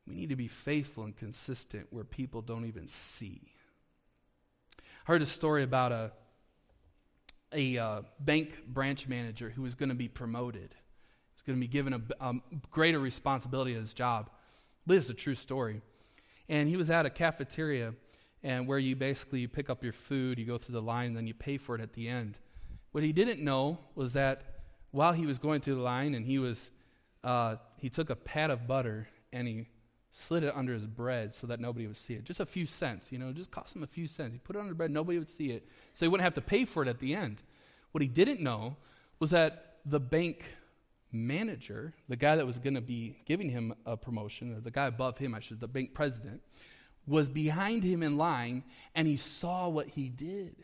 [0.06, 3.55] We need to be faithful and consistent where people don't even see
[5.06, 6.10] heard a story about a,
[7.52, 10.74] a uh, bank branch manager who was going to be promoted.
[10.74, 12.34] He was going to be given a, a
[12.72, 14.30] greater responsibility at his job.
[14.84, 15.80] This is a true story.
[16.48, 17.94] And he was at a cafeteria
[18.42, 21.28] and where you basically pick up your food, you go through the line, and then
[21.28, 22.38] you pay for it at the end.
[22.90, 24.42] What he didn't know was that
[24.90, 26.72] while he was going through the line and he was,
[27.22, 29.66] uh, he took a pat of butter and he
[30.16, 32.24] slid it under his bread so that nobody would see it.
[32.24, 34.32] Just a few cents, you know, just cost him a few cents.
[34.32, 36.64] He put it under bread, nobody would see it, so he wouldn't have to pay
[36.64, 37.42] for it at the end.
[37.92, 38.76] What he didn't know
[39.18, 40.44] was that the bank
[41.12, 44.86] manager, the guy that was going to be giving him a promotion, or the guy
[44.86, 46.40] above him, I should, the bank president,
[47.06, 50.56] was behind him in line and he saw what he did.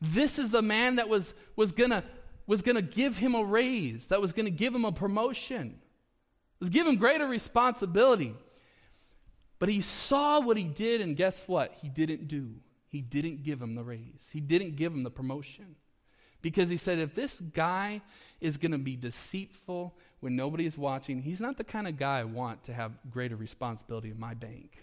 [0.00, 2.02] This is the man that was, was going to
[2.46, 5.78] was going to give him a raise, that was going to give him a promotion
[6.60, 8.34] was given greater responsibility.
[9.58, 11.72] But he saw what he did, and guess what?
[11.82, 12.54] He didn't do.
[12.88, 15.76] He didn't give him the raise, he didn't give him the promotion.
[16.42, 18.00] Because he said, if this guy
[18.40, 22.20] is going to be deceitful when nobody is watching, he's not the kind of guy
[22.20, 24.78] I want to have greater responsibility in my bank.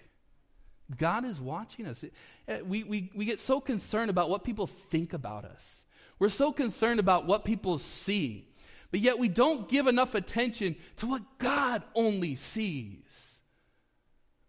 [0.96, 2.06] God is watching us.
[2.48, 5.86] Eh, we, we, we get so concerned about what people think about us.
[6.20, 8.48] We're so concerned about what people see.
[8.92, 13.42] But yet we don't give enough attention to what God only sees.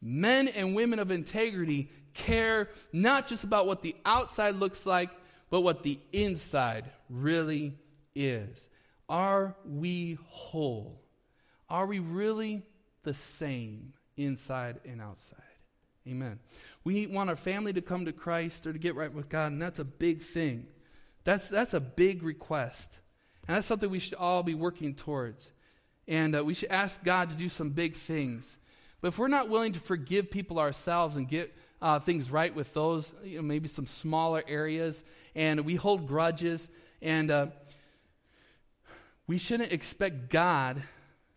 [0.00, 5.10] Men and women of integrity care not just about what the outside looks like,
[5.50, 7.74] but what the inside really
[8.14, 8.68] is.
[9.08, 11.02] Are we whole?
[11.68, 12.62] Are we really
[13.02, 15.42] the same inside and outside?
[16.06, 16.38] Amen.
[16.84, 19.60] We want our family to come to Christ or to get right with God, and
[19.60, 20.66] that's a big thing.
[21.24, 22.98] That's, that's a big request.
[23.48, 25.52] And that's something we should all be working towards.
[26.06, 28.58] And uh, we should ask God to do some big things.
[29.00, 32.74] But if we're not willing to forgive people ourselves and get uh, things right with
[32.74, 35.02] those, you know, maybe some smaller areas,
[35.34, 36.68] and we hold grudges,
[37.00, 37.46] and uh,
[39.26, 40.82] we shouldn't expect God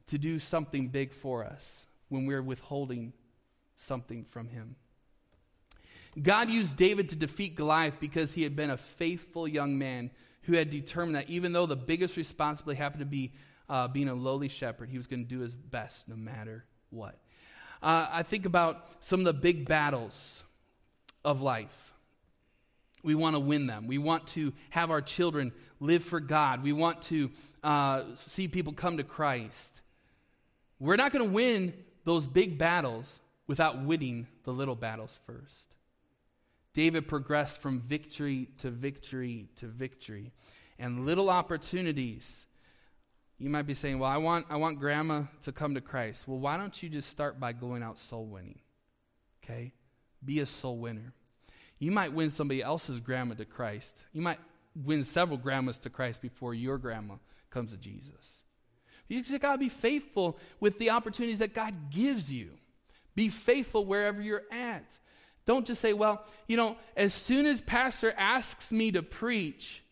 [0.08, 3.14] to do something big for us when we're withholding
[3.78, 4.76] something from Him.
[6.22, 10.12] God used David to defeat Goliath because he had been a faithful young man
[10.44, 13.32] who had determined that even though the biggest responsibility happened to be
[13.70, 17.18] uh, being a lowly shepherd, he was going to do his best no matter what.
[17.82, 20.44] Uh, I think about some of the big battles
[21.24, 21.94] of life.
[23.04, 23.88] We want to win them.
[23.88, 26.64] We want to have our children live for God.
[26.64, 27.32] We want to
[27.64, 29.82] uh, see people come to Christ.
[30.80, 31.74] We're not going to win
[32.04, 35.76] those big battles without winning the little battles first.
[36.74, 40.32] David progressed from victory to victory to victory.
[40.80, 42.46] And little opportunities.
[43.38, 46.28] You might be saying, Well, I want, I want grandma to come to Christ.
[46.28, 48.60] Well, why don't you just start by going out soul winning?
[49.44, 49.74] Okay?
[50.24, 51.14] Be a soul winner.
[51.80, 54.06] You might win somebody else's grandma to Christ.
[54.14, 54.40] You might
[54.76, 57.16] win several grandmas to Christ before your grandma
[57.50, 58.44] comes to Jesus.
[59.08, 62.52] You just got to be faithful with the opportunities that God gives you.
[63.16, 65.00] Be faithful wherever you're at.
[65.46, 69.84] Don't just say, well, you know, as soon as pastor asks me to preach,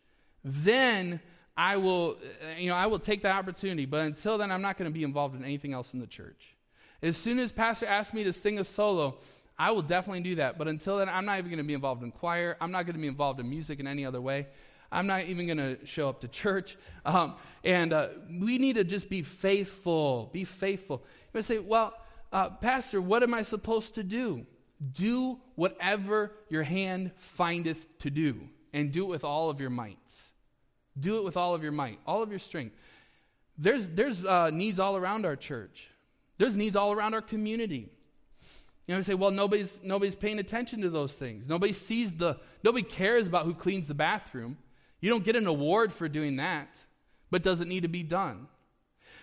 [0.44, 1.20] then
[1.58, 2.18] I will,
[2.58, 3.86] you know, I will take that opportunity.
[3.86, 6.56] But until then, I'm not going to be involved in anything else in the church.
[7.02, 9.18] As soon as pastor asks me to sing a solo,
[9.58, 10.58] I will definitely do that.
[10.58, 12.56] But until then, I'm not even going to be involved in choir.
[12.62, 14.48] I'm not going to be involved in music in any other way.
[14.92, 16.78] I'm not even going to show up to church.
[17.06, 20.30] Um, and uh, we need to just be faithful.
[20.32, 21.04] Be faithful.
[21.06, 21.94] You might say, well,
[22.32, 24.46] uh, Pastor, what am I supposed to do?
[24.80, 29.98] Do whatever your hand findeth to do, and do it with all of your might.
[30.98, 32.76] Do it with all of your might, all of your strength.
[33.58, 35.90] There's, there's uh, needs all around our church.
[36.38, 37.90] There's needs all around our community.
[38.88, 41.48] You know, we say, well, nobody's, nobody's paying attention to those things.
[41.48, 44.58] Nobody sees the, nobody cares about who cleans the bathroom.
[45.02, 46.82] You don't get an award for doing that,
[47.30, 48.48] but does it need to be done?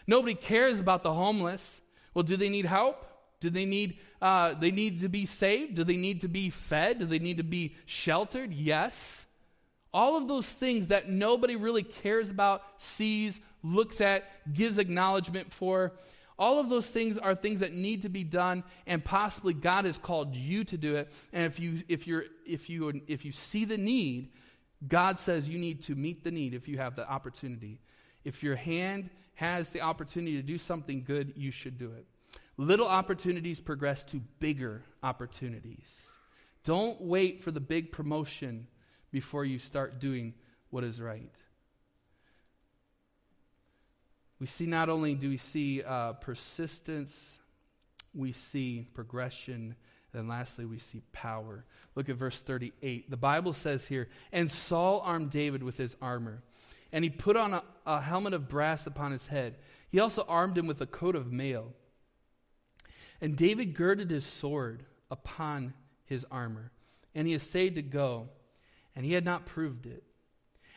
[0.06, 1.80] Nobody cares about the homeless.
[2.14, 3.04] Well, do they need help?
[3.40, 5.74] Do they need, uh, they need to be saved?
[5.74, 6.98] Do they need to be fed?
[6.98, 8.52] Do they need to be sheltered?
[8.52, 9.26] Yes.
[9.92, 15.92] All of those things that nobody really cares about, sees, looks at, gives acknowledgement for.
[16.38, 19.96] All of those things are things that need to be done, and possibly God has
[19.96, 21.10] called you to do it.
[21.32, 24.32] And if you, if you're, if you, if you see the need,
[24.86, 27.80] God says you need to meet the need if you have the opportunity.
[28.24, 32.06] If your hand has the opportunity to do something good, you should do it.
[32.56, 36.16] Little opportunities progress to bigger opportunities.
[36.64, 38.66] Don't wait for the big promotion
[39.10, 40.34] before you start doing
[40.70, 41.34] what is right.
[44.40, 47.38] We see not only do we see uh, persistence,
[48.14, 49.76] we see progression,
[50.12, 51.64] and lastly, we see power.
[51.94, 53.10] Look at verse 38.
[53.10, 56.42] The Bible says here, And Saul armed David with his armor,
[56.90, 59.56] and he put on a, a helmet of brass upon his head.
[59.90, 61.74] He also armed him with a coat of mail.
[63.20, 66.72] And David girded his sword upon his armor,
[67.14, 68.28] and he essayed to go,
[68.94, 70.02] and he had not proved it.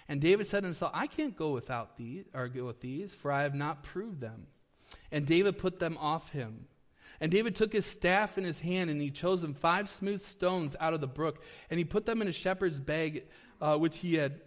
[0.08, 3.32] And David said to himself, I can't go without these, or go with these, for
[3.32, 4.48] I have not proved them.
[5.12, 6.66] And David put them off him.
[7.22, 10.76] And David took his staff in his hand, and he chose him five smooth stones
[10.80, 13.26] out of the brook, and he put them in a shepherd's bag,
[13.62, 14.42] uh, which he had,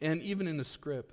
[0.00, 1.12] and even in a scrip.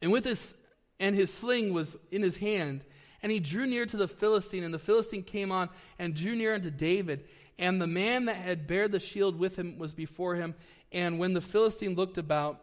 [0.00, 0.56] And with his
[0.98, 2.84] and his sling was in his hand,
[3.22, 5.68] and he drew near to the Philistine, and the Philistine came on
[5.98, 7.24] and drew near unto David.
[7.58, 10.54] And the man that had bared the shield with him was before him.
[10.90, 12.60] And when the Philistine looked about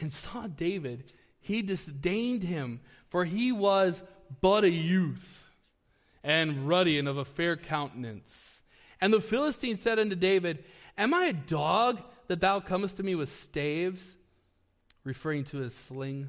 [0.00, 4.02] and saw David, he disdained him, for he was
[4.40, 5.46] but a youth,
[6.22, 8.62] and ruddy and of a fair countenance.
[9.00, 10.64] And the Philistine said unto David,
[10.98, 14.16] Am I a dog that thou comest to me with staves?
[15.02, 16.28] Referring to his sling.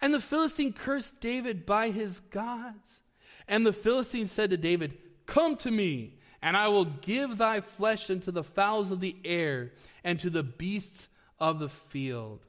[0.00, 3.02] And the Philistine cursed David by his gods.
[3.48, 8.10] And the Philistine said to David, Come to me, and I will give thy flesh
[8.10, 9.72] unto the fowls of the air
[10.02, 11.08] and to the beasts
[11.38, 12.44] of the field.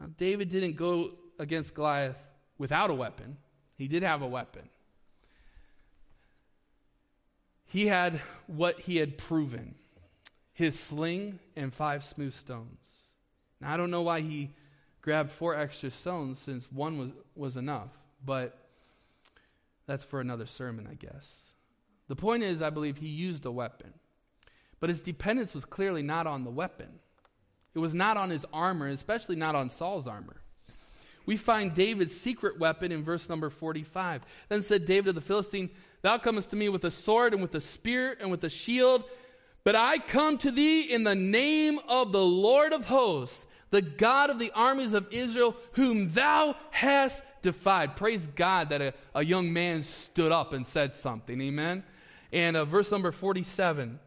[0.00, 2.22] Now, David didn't go against Goliath
[2.58, 3.36] without a weapon,
[3.76, 4.68] he did have a weapon.
[7.66, 9.74] He had what he had proven
[10.52, 12.78] his sling and five smooth stones.
[13.60, 14.50] Now, I don't know why he
[15.04, 17.90] grabbed four extra stones since one was, was enough.
[18.24, 18.56] But
[19.86, 21.52] that's for another sermon, I guess.
[22.08, 23.92] The point is, I believe he used a weapon.
[24.80, 27.00] But his dependence was clearly not on the weapon,
[27.74, 30.40] it was not on his armor, especially not on Saul's armor.
[31.26, 34.22] We find David's secret weapon in verse number 45.
[34.48, 35.70] Then said David to the Philistine,
[36.02, 39.04] Thou comest to me with a sword and with a spear and with a shield,
[39.64, 44.30] but I come to thee in the name of the Lord of hosts, the God
[44.30, 47.96] of the armies of Israel, whom thou hast defied.
[47.96, 51.40] Praise God that a, a young man stood up and said something.
[51.40, 51.82] Amen.
[52.32, 53.98] And uh, verse number 47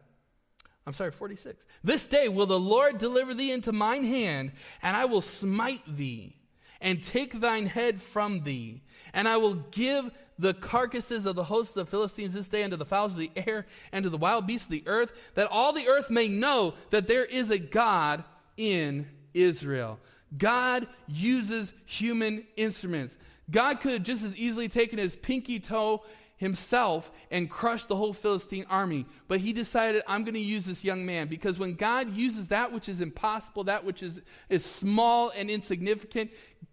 [0.88, 1.66] I'm sorry, 46.
[1.84, 4.52] This day will the Lord deliver thee into mine hand,
[4.82, 6.37] and I will smite thee
[6.80, 8.82] and take thine head from thee.
[9.12, 12.76] And I will give the carcasses of the hosts of the Philistines this day unto
[12.76, 15.72] the fowls of the air and to the wild beasts of the earth, that all
[15.72, 18.22] the earth may know that there is a God
[18.56, 19.98] in Israel.
[20.36, 23.18] God uses human instruments.
[23.50, 26.02] God could just as easily taken his pinky toe
[26.38, 29.06] himself and crush the whole Philistine army.
[29.26, 32.72] But he decided, I'm going to use this young man because when God uses that
[32.72, 36.30] which is impossible, that which is, is small and insignificant,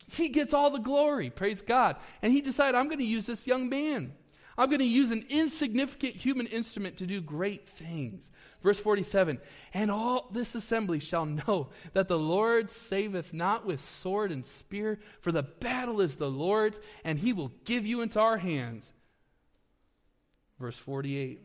[0.09, 1.29] he gets all the glory.
[1.29, 1.97] Praise God.
[2.21, 4.13] And he decided, I'm going to use this young man.
[4.57, 8.31] I'm going to use an insignificant human instrument to do great things.
[8.63, 9.39] Verse 47
[9.73, 14.99] And all this assembly shall know that the Lord saveth not with sword and spear,
[15.19, 18.93] for the battle is the Lord's, and he will give you into our hands.
[20.59, 21.41] Verse 48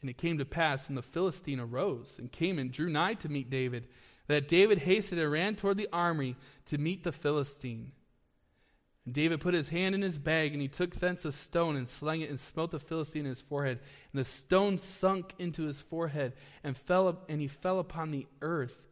[0.00, 3.28] And it came to pass when the Philistine arose and came and drew nigh to
[3.28, 3.88] meet David,
[4.26, 7.92] that David hasted and ran toward the army to meet the Philistine.
[9.04, 11.86] And David put his hand in his bag, and he took thence a stone and
[11.86, 13.78] slung it and smote the Philistine in his forehead.
[14.12, 16.32] And the stone sunk into his forehead
[16.64, 18.82] and fell up, and he fell upon the earth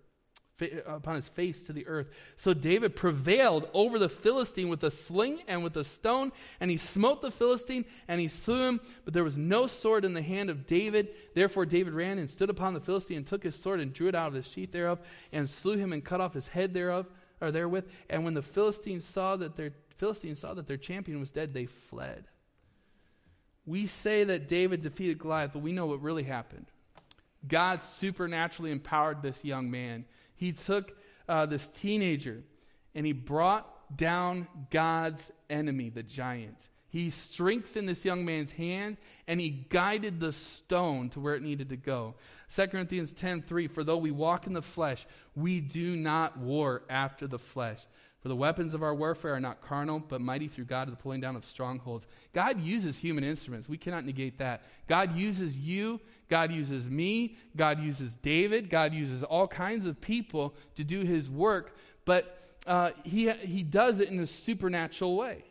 [0.86, 2.08] upon his face to the earth.
[2.36, 6.76] So David prevailed over the Philistine with a sling and with a stone, and he
[6.76, 8.80] smote the Philistine and he slew him.
[9.04, 11.08] But there was no sword in the hand of David.
[11.34, 14.14] Therefore David ran and stood upon the Philistine and took his sword and drew it
[14.14, 15.00] out of the sheath thereof
[15.32, 17.06] and slew him and cut off his head thereof
[17.40, 17.86] or therewith.
[18.08, 21.66] And when the Philistines saw that their Philistines saw that their champion was dead, they
[21.66, 22.24] fled.
[23.66, 26.66] We say that David defeated Goliath, but we know what really happened.
[27.46, 30.04] God supernaturally empowered this young man
[30.36, 30.96] he took
[31.28, 32.42] uh, this teenager
[32.94, 36.68] and he brought down God's enemy, the giant.
[36.88, 41.70] He strengthened this young man's hand and he guided the stone to where it needed
[41.70, 42.14] to go.
[42.54, 45.04] 2 Corinthians 10:3 For though we walk in the flesh,
[45.34, 47.84] we do not war after the flesh.
[48.24, 50.96] For the weapons of our warfare are not carnal, but mighty through God to the
[50.96, 52.06] pulling down of strongholds.
[52.32, 53.68] God uses human instruments.
[53.68, 54.62] We cannot negate that.
[54.88, 56.00] God uses you.
[56.30, 57.36] God uses me.
[57.54, 58.70] God uses David.
[58.70, 64.00] God uses all kinds of people to do his work, but uh, he, he does
[64.00, 65.44] it in a supernatural way.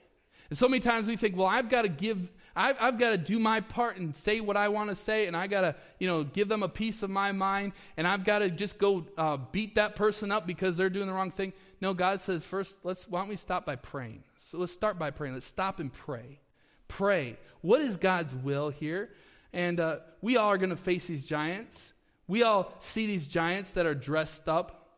[0.50, 3.18] And so many times we think, well, I've got to give, I've, I've got to
[3.18, 6.08] do my part and say what I want to say, and I got to, you
[6.08, 9.38] know, give them a piece of my mind, and I've got to just go uh,
[9.52, 11.54] beat that person up because they're doing the wrong thing.
[11.82, 14.24] No, God says, first, let's, why don't we stop by praying?
[14.40, 15.34] So let's start by praying.
[15.34, 16.40] Let's stop and pray.
[16.88, 17.38] Pray.
[17.62, 19.10] What is God's will here?
[19.52, 21.94] And uh, we all are going to face these giants.
[22.28, 24.98] We all see these giants that are dressed up,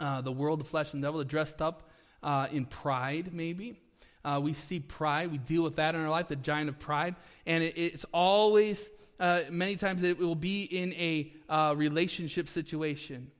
[0.00, 1.88] uh, the world, the flesh, and the devil are dressed up
[2.22, 3.78] uh, in pride, maybe.
[4.24, 5.30] Uh, we see pride.
[5.30, 7.16] We deal with that in our life, the giant of pride.
[7.46, 13.30] And it, it's always, uh, many times, it will be in a uh, relationship situation.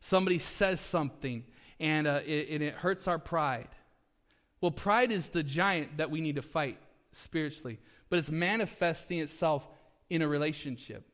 [0.00, 1.44] Somebody says something,
[1.80, 3.68] and, uh, it, and it hurts our pride.
[4.60, 6.78] Well, pride is the giant that we need to fight
[7.12, 7.78] spiritually,
[8.08, 9.68] but it's manifesting itself
[10.10, 11.04] in a relationship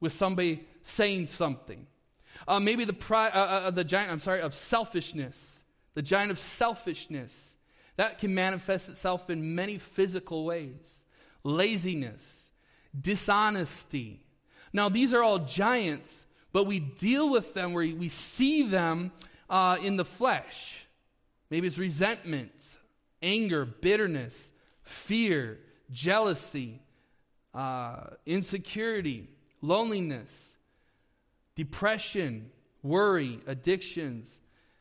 [0.00, 1.86] with somebody saying something.
[2.48, 5.64] Uh, maybe the pride, uh, uh, uh, the giant, I'm sorry, of selfishness,
[5.94, 7.56] the giant of selfishness.
[7.96, 11.04] That can manifest itself in many physical ways
[11.42, 12.52] laziness,
[12.98, 14.24] dishonesty.
[14.72, 19.12] Now, these are all giants, but we deal with them where we see them
[19.48, 20.86] uh, in the flesh.
[21.50, 22.78] Maybe it's resentment,
[23.22, 25.58] anger, bitterness, fear,
[25.90, 26.80] jealousy,
[27.54, 29.28] uh, insecurity,
[29.60, 30.56] loneliness,
[31.56, 32.50] depression,
[32.82, 34.39] worry, addictions.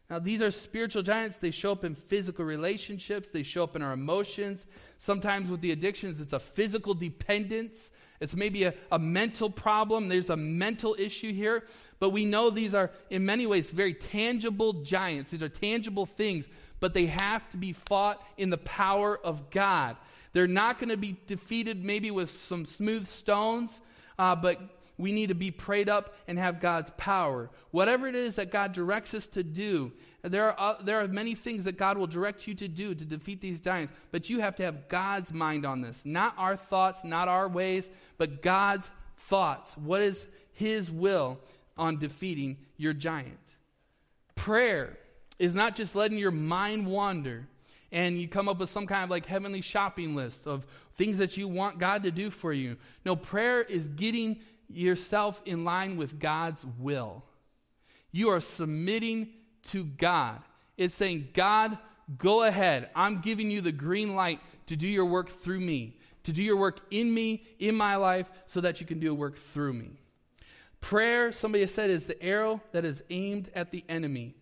[0.09, 1.37] Now, these are spiritual giants.
[1.37, 4.67] They show up in physical relationships, they show up in our emotions.
[4.97, 10.09] Sometimes with the addictions, it's a physical dependence it's maybe a, a mental problem.
[10.09, 11.63] There's a mental issue here.
[11.99, 15.31] But we know these are, in many ways, very tangible giants.
[15.31, 16.49] These are tangible things,
[16.79, 19.95] but they have to be fought in the power of God.
[20.33, 23.81] They're not going to be defeated maybe with some smooth stones,
[24.17, 24.59] uh, but
[24.99, 27.49] we need to be prayed up and have God's power.
[27.71, 31.33] Whatever it is that God directs us to do, there are, uh, there are many
[31.33, 34.55] things that God will direct you to do to defeat these giants, but you have
[34.57, 36.05] to have God's mind on this.
[36.05, 39.77] Not our thoughts, not our ways, but God's thoughts.
[39.77, 41.39] What is His will
[41.77, 43.55] on defeating your giant?
[44.35, 44.97] Prayer
[45.39, 47.47] is not just letting your mind wander
[47.91, 51.37] and you come up with some kind of like heavenly shopping list of things that
[51.37, 52.77] you want God to do for you.
[53.05, 54.39] No, prayer is getting
[54.69, 57.23] yourself in line with God's will.
[58.11, 59.29] You are submitting
[59.63, 60.41] to God.
[60.77, 61.77] It's saying, God,
[62.17, 62.89] go ahead.
[62.95, 66.57] I'm giving you the green light to do your work through me, to do your
[66.57, 69.91] work in me, in my life, so that you can do a work through me.
[70.81, 74.35] Prayer, somebody has said, is the arrow that is aimed at the enemy.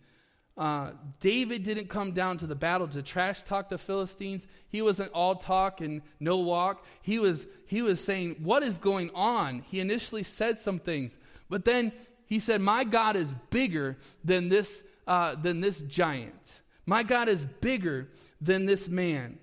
[0.58, 0.90] Uh,
[1.20, 4.48] David didn't come down to the battle to trash talk the Philistines.
[4.68, 6.84] He wasn't all talk and no walk.
[7.00, 9.60] He was, he was saying, What is going on?
[9.60, 11.16] He initially said some things,
[11.48, 11.92] but then
[12.26, 16.60] he said, My God is bigger than this, uh, than this giant.
[16.84, 18.08] My God is bigger
[18.40, 19.38] than this man.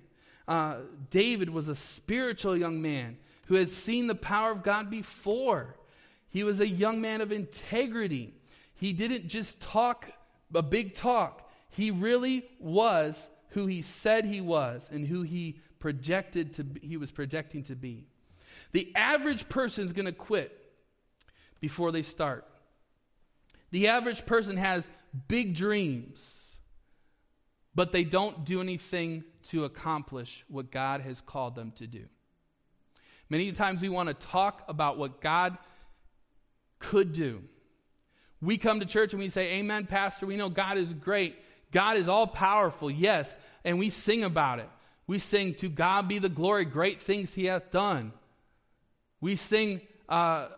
[0.46, 5.76] Uh, David was a spiritual young man who had seen the power of God before.
[6.28, 8.34] He was a young man of integrity.
[8.74, 10.10] He didn't just talk
[10.56, 11.50] a big talk.
[11.70, 16.96] He really was who he said he was and who he projected to be, he
[16.96, 18.06] was projecting to be.
[18.72, 20.52] The average person is going to quit
[21.60, 22.46] before they start.
[23.70, 24.88] The average person has
[25.28, 26.56] big dreams,
[27.74, 32.04] but they don't do anything to accomplish what God has called them to do.
[33.28, 35.58] Many times we want to talk about what God
[36.78, 37.42] could do.
[38.46, 40.24] We come to church and we say, Amen, Pastor.
[40.24, 41.36] We know God is great.
[41.72, 43.36] God is all powerful, yes.
[43.64, 44.68] And we sing about it.
[45.08, 48.12] We sing, To God be the glory, great things he hath done.
[49.20, 50.50] We sing, uh,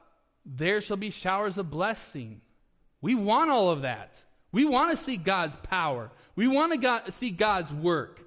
[0.45, 2.43] There shall be showers of blessing.
[3.01, 4.23] We want all of that.
[4.53, 6.11] We want to see God's power.
[6.37, 8.21] We want to see God's work.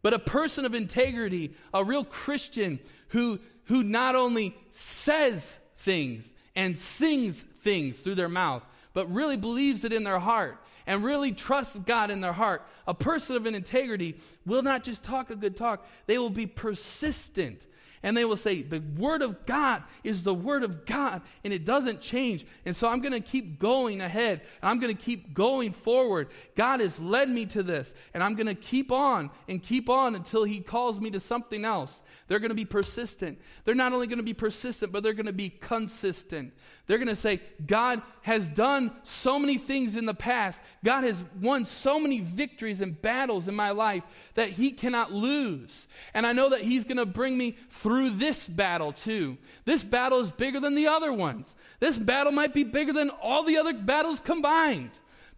[0.00, 6.78] But a person of integrity, a real Christian who, who not only says things and
[6.78, 11.78] sings things through their mouth, but really believes it in their heart and really trusts
[11.78, 15.56] God in their heart, a person of an integrity will not just talk a good
[15.56, 17.66] talk, they will be persistent
[18.02, 21.64] and they will say, The Word of God is the Word of God, and it
[21.64, 22.44] doesn't change.
[22.64, 26.28] And so I'm going to keep going ahead, and I'm going to keep going forward.
[26.56, 30.14] God has led me to this, and I'm going to keep on and keep on
[30.14, 32.02] until He calls me to something else.
[32.26, 33.40] They're going to be persistent.
[33.64, 36.54] They're not only going to be persistent, but they're going to be consistent.
[36.86, 40.62] They're going to say, God has done so many things in the past.
[40.84, 44.02] God has won so many victories and battles in my life
[44.34, 45.86] that He cannot lose.
[46.14, 49.36] And I know that He's going to bring me through through this battle too.
[49.66, 51.54] This battle is bigger than the other ones.
[51.78, 54.92] This battle might be bigger than all the other battles combined.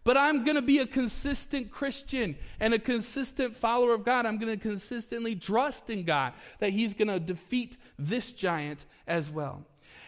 [0.05, 4.25] But I'm going to be a consistent Christian and a consistent follower of God.
[4.25, 9.33] I'm going to consistently trust in God that He's going to defeat this giant as
[9.33, 9.65] well.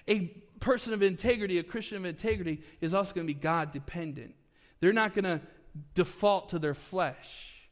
[0.07, 0.27] A
[0.61, 4.37] person of integrity, a Christian of integrity, is also going to be God dependent.
[4.79, 5.41] They're not going to
[5.95, 7.69] default to their flesh.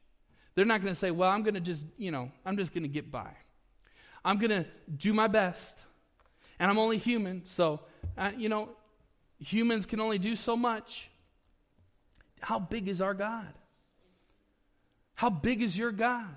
[0.56, 2.82] They're not going to say, well, I'm going to just, you know, I'm just going
[2.82, 3.30] to get by.
[4.24, 4.66] I'm going to
[4.96, 5.84] do my best.
[6.58, 7.80] And I'm only human, so,
[8.16, 8.70] uh, you know,
[9.38, 11.10] humans can only do so much.
[12.40, 13.52] How big is our God?
[15.14, 16.36] How big is your God?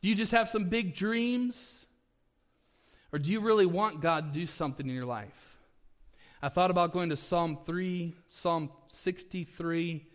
[0.00, 1.86] Do you just have some big dreams?
[3.12, 5.58] Or do you really want God to do something in your life?
[6.42, 10.06] I thought about going to Psalm 3, Psalm 63.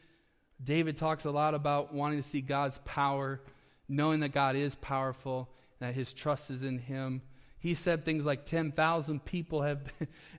[0.63, 3.41] David talks a lot about wanting to see God's power,
[3.89, 5.49] knowing that God is powerful
[5.82, 7.21] that his trust is in him.
[7.59, 9.82] He said things like 10,000 people have,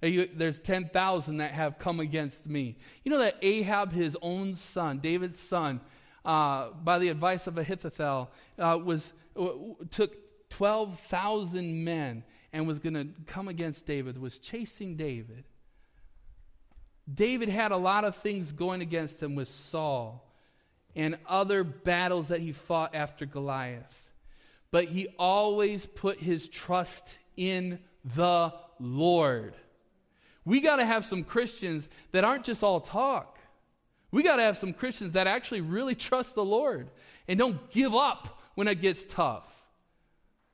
[0.01, 2.79] been, there's 10,000 that have come against me.
[3.05, 5.81] You know that Ahab, his own son, David's son,
[6.25, 9.13] uh, by the advice of Ahithophel, uh, was,
[9.91, 12.23] took 12,000 men
[12.53, 15.45] and was going to come against David, was chasing David.
[17.13, 20.29] David had a lot of things going against him with Saul
[20.95, 24.12] and other battles that he fought after Goliath
[24.73, 29.55] but he always put his trust in the Lord.
[30.45, 33.39] We got to have some Christians that aren't just all talk.
[34.11, 36.91] We got to have some Christians that actually really trust the Lord
[37.29, 39.59] and don't give up when it gets tough.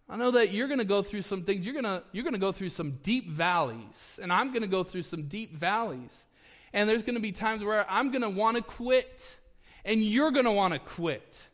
[0.08, 1.64] I know that you're going to go through some things.
[1.64, 4.68] You're going to you're going to go through some deep valleys, and I'm going to
[4.68, 6.26] go through some deep valleys.
[6.72, 9.36] And there's going to be times where I'm going to want to quit,
[9.84, 11.48] and you're going to want to quit.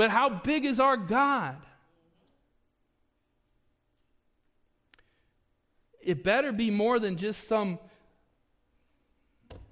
[0.00, 1.56] But how big is our God?
[6.00, 7.78] It better be more than just some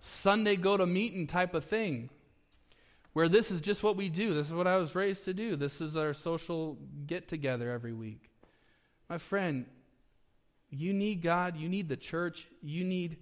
[0.00, 2.10] Sunday go to meeting type of thing
[3.14, 4.34] where this is just what we do.
[4.34, 5.56] This is what I was raised to do.
[5.56, 6.76] This is our social
[7.06, 8.28] get together every week.
[9.08, 9.64] My friend,
[10.68, 13.16] you need God, you need the church, you need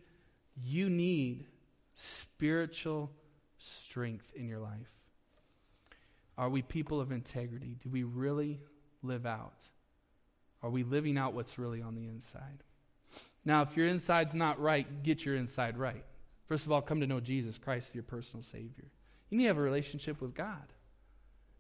[0.61, 1.47] you need
[1.95, 3.13] spiritual
[3.59, 4.95] strength in your life.
[6.39, 7.76] Are we people of integrity?
[7.82, 8.61] Do we really
[9.03, 9.62] live out?
[10.62, 12.62] Are we living out what's really on the inside?
[13.45, 16.05] Now, if your inside's not right, get your inside right.
[16.47, 18.91] First of all, come to know Jesus Christ, your personal Savior.
[19.30, 20.72] You need to have a relationship with God.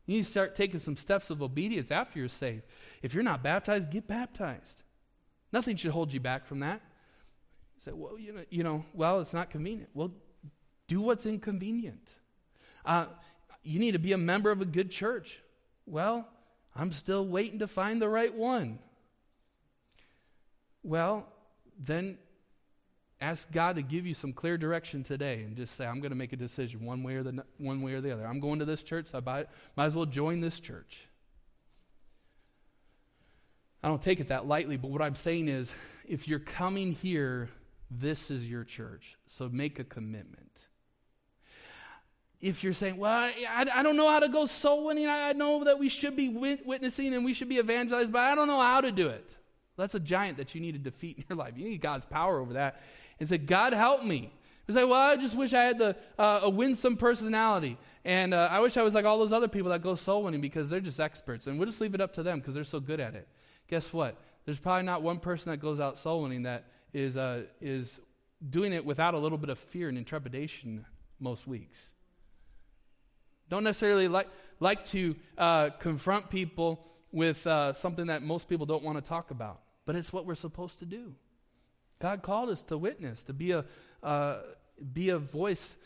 [0.06, 2.62] You need to start taking some steps of obedience after you're saved.
[3.02, 4.82] If you're not baptized, get baptized.
[5.52, 6.80] Nothing should hold you back from that.
[7.78, 9.90] Say, well, you know, you know, well, it's not convenient.
[9.94, 10.12] Well,
[10.86, 12.14] do what's inconvenient.
[12.84, 13.06] Uh,
[13.66, 15.40] you need to be a member of a good church.
[15.86, 16.26] Well,
[16.74, 18.78] I'm still waiting to find the right one.
[20.82, 21.26] Well,
[21.78, 22.18] then
[23.20, 26.16] ask God to give you some clear direction today and just say, I'm going to
[26.16, 28.26] make a decision one way or the, one way or the other.
[28.26, 29.46] I'm going to this church, so I might,
[29.76, 31.08] might as well join this church.
[33.82, 35.74] I don't take it that lightly, but what I'm saying is
[36.06, 37.48] if you're coming here,
[37.90, 39.16] this is your church.
[39.26, 40.45] So make a commitment.
[42.40, 45.64] If you're saying, well, I, I don't know how to go soul winning, I know
[45.64, 48.80] that we should be witnessing and we should be evangelized, but I don't know how
[48.80, 49.36] to do it.
[49.76, 51.54] That's a giant that you need to defeat in your life.
[51.56, 52.82] You need God's power over that
[53.18, 54.32] and say, God, help me.
[54.66, 58.48] You say, well, I just wish I had the uh, a winsome personality, and uh,
[58.50, 60.80] I wish I was like all those other people that go soul winning because they're
[60.80, 63.14] just experts, and we'll just leave it up to them because they're so good at
[63.14, 63.28] it.
[63.68, 64.20] Guess what?
[64.44, 68.00] There's probably not one person that goes out soul winning that is uh, is
[68.48, 70.84] doing it without a little bit of fear and intrepidation
[71.20, 71.92] most weeks.
[73.48, 74.28] Don't necessarily like
[74.60, 79.30] like to uh, confront people with uh, something that most people don't want to talk
[79.30, 81.14] about, but it's what we're supposed to do.
[81.98, 83.64] God called us to witness, to be a,
[84.02, 84.38] uh,
[84.92, 85.76] be a voice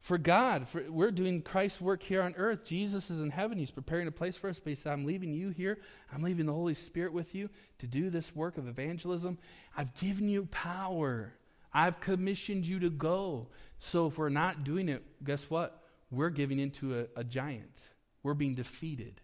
[0.00, 0.68] for God.
[0.68, 2.64] For, we're doing Christ's work here on earth.
[2.64, 3.56] Jesus is in heaven.
[3.56, 4.60] He's preparing a place for us.
[4.60, 5.78] But he said, I'm leaving you here.
[6.12, 9.38] I'm leaving the Holy Spirit with you to do this work of evangelism.
[9.76, 11.34] I've given you power.
[11.72, 13.48] I've commissioned you to go.
[13.78, 15.79] So if we're not doing it, guess what?
[16.10, 17.88] We're giving into a, a giant.
[18.22, 19.20] We're being defeated.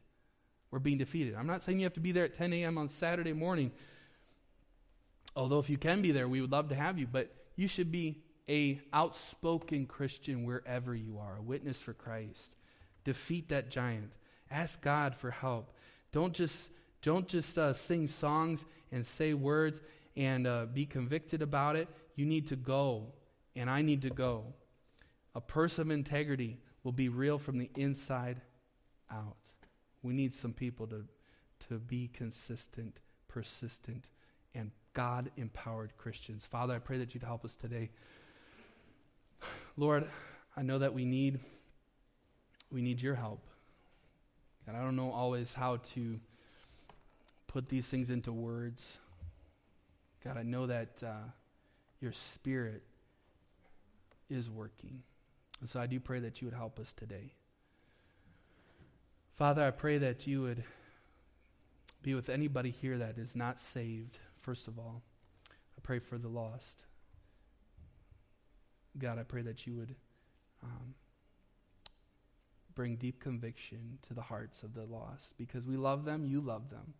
[0.70, 1.34] We're being defeated.
[1.34, 2.78] I'm not saying you have to be there at 10 a.m.
[2.78, 3.72] on Saturday morning
[5.36, 7.92] Although if you can be there, we would love to have you, but you should
[7.92, 12.56] be a outspoken Christian wherever you are, a witness for Christ.
[13.04, 14.12] Defeat that giant.
[14.50, 15.76] Ask God for help.
[16.10, 16.70] Don't just
[17.02, 19.80] don't just uh, sing songs and say words
[20.16, 21.88] and uh, be convicted about it.
[22.16, 23.12] You need to go,
[23.54, 24.54] and I need to go.
[25.34, 26.56] A person of integrity
[26.86, 28.40] will be real from the inside
[29.10, 29.50] out.
[30.04, 31.04] We need some people to,
[31.68, 34.08] to be consistent, persistent,
[34.54, 36.44] and God empowered Christians.
[36.44, 37.90] Father, I pray that you'd help us today.
[39.76, 40.08] Lord,
[40.56, 41.40] I know that we need
[42.70, 43.42] we need your help.
[44.68, 46.20] And I don't know always how to
[47.48, 48.98] put these things into words.
[50.22, 51.30] God, I know that uh,
[52.00, 52.84] your spirit
[54.30, 55.02] is working.
[55.60, 57.34] And so I do pray that you would help us today.
[59.34, 60.64] Father, I pray that you would
[62.02, 64.18] be with anybody here that is not saved.
[64.40, 65.02] First of all,
[65.50, 66.84] I pray for the lost.
[68.98, 69.94] God, I pray that you would
[70.62, 70.94] um,
[72.74, 76.70] bring deep conviction to the hearts of the lost because we love them, you love
[76.70, 76.94] them.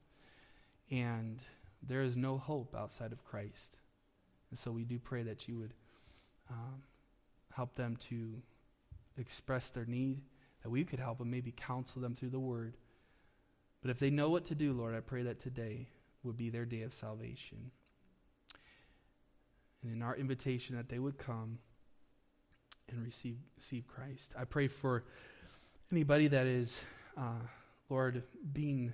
[0.91, 1.41] And
[1.83, 3.79] there is no hope outside of Christ.
[4.51, 5.75] And so we do pray that you would
[6.51, 6.83] um,
[7.57, 8.43] help them to
[9.17, 10.21] express their need,
[10.63, 12.77] that we could help them, maybe counsel them through the word.
[13.81, 15.89] But if they know what to do, Lord, I pray that today
[16.23, 17.71] would be their day of salvation.
[19.83, 21.59] And in our invitation that they would come
[22.91, 24.35] and receive, receive Christ.
[24.39, 25.05] I pray for
[25.91, 26.83] anybody that is,
[27.17, 27.41] uh,
[27.89, 28.93] Lord, being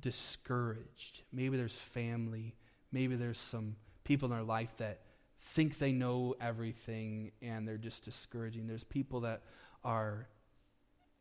[0.00, 1.22] discouraged.
[1.32, 2.56] Maybe there's family,
[2.90, 5.02] maybe there's some people in their life that
[5.40, 8.66] think they know everything and they're just discouraging.
[8.66, 9.42] There's people that
[9.84, 10.28] are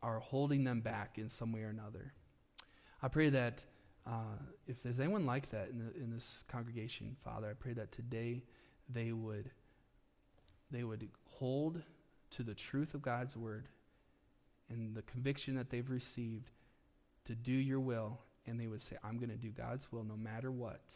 [0.04, 2.14] are holding them back in some way or another.
[3.02, 3.64] I pray that
[4.06, 4.38] uh,
[4.68, 8.44] if there's anyone like that in, the, in this congregation, Father, I pray that today
[8.90, 9.52] they would
[10.70, 11.82] they would hold
[12.32, 13.68] to the truth of God's word
[14.70, 16.52] and the conviction that they've received
[17.26, 20.18] to do your will, and they would say, I'm going to do God's will no
[20.18, 20.96] matter what.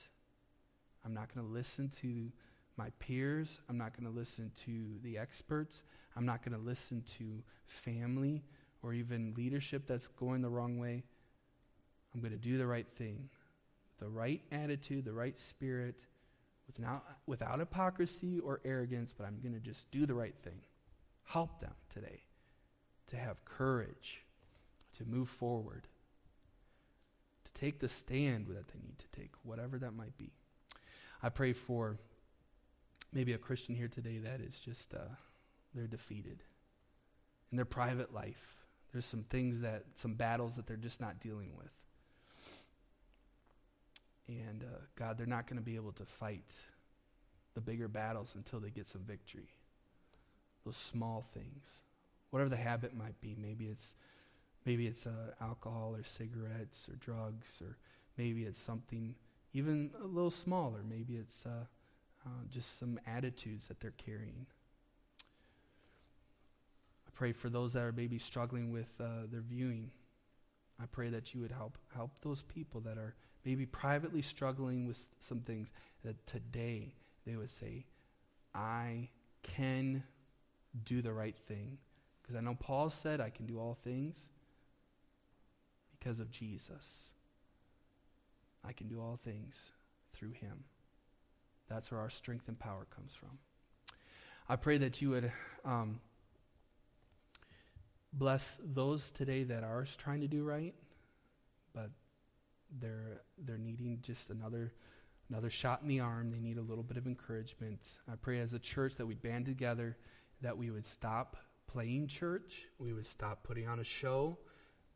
[1.06, 2.32] I'm not going to listen to
[2.78, 3.60] my peers.
[3.70, 5.84] I'm not going to listen to the experts.
[6.16, 8.44] I'm not going to listen to family
[8.84, 11.04] or even leadership that's going the wrong way.
[12.14, 13.30] I'm going to do the right thing
[14.00, 16.08] the right attitude, the right spirit,
[16.66, 20.62] without, without hypocrisy or arrogance, but I'm going to just do the right thing.
[21.24, 22.24] Help them today
[23.08, 24.24] to have courage,
[24.98, 25.88] to move forward,
[27.46, 30.32] to take the stand that they need to take, whatever that might be.
[31.22, 32.00] I pray for
[33.14, 35.16] maybe a Christian here today that is just, uh,
[35.74, 36.44] they're defeated
[37.52, 38.66] in their private life.
[38.92, 41.72] There's some things that, some battles that they're just not dealing with.
[44.28, 46.56] And uh, God, they're not going to be able to fight
[47.54, 49.50] the bigger battles until they get some victory.
[50.66, 51.82] Those small things,
[52.30, 53.96] whatever the habit might be, maybe it's
[54.66, 57.78] maybe it's uh, alcohol or cigarettes or drugs or
[58.18, 59.16] maybe it's something
[59.54, 60.80] even a little smaller.
[60.88, 61.66] Maybe it's uh,
[62.26, 64.46] uh, just some attitudes that they're carrying.
[67.08, 69.92] I pray for those that are maybe struggling with uh, their viewing.
[70.82, 73.16] I pray that you would help help those people that are
[73.46, 76.94] maybe privately struggling with some things that today
[77.26, 77.86] they would say,
[78.54, 79.10] I
[79.44, 80.04] can
[80.84, 81.78] do the right thing.
[82.22, 84.30] Because I know Paul said, I can do all things
[85.98, 87.12] because of Jesus.
[88.64, 89.72] I can do all things
[90.14, 90.66] through him.
[91.72, 93.40] That's where our strength and power comes from.
[94.50, 95.32] I pray that you would
[95.64, 96.02] um,
[98.12, 100.76] bless those today that are trying to do right,
[101.74, 101.92] but
[102.80, 104.74] they're they're needing just another
[105.30, 106.32] another shot in the arm.
[106.32, 108.00] They need a little bit of encouragement.
[108.12, 109.96] I pray as a church that we band together,
[110.42, 114.38] that we would stop playing church, we would stop putting on a show,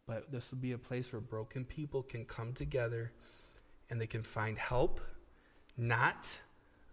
[0.07, 3.13] but this would be a place where broken people can come together
[3.89, 4.99] and they can find help,
[5.77, 6.41] not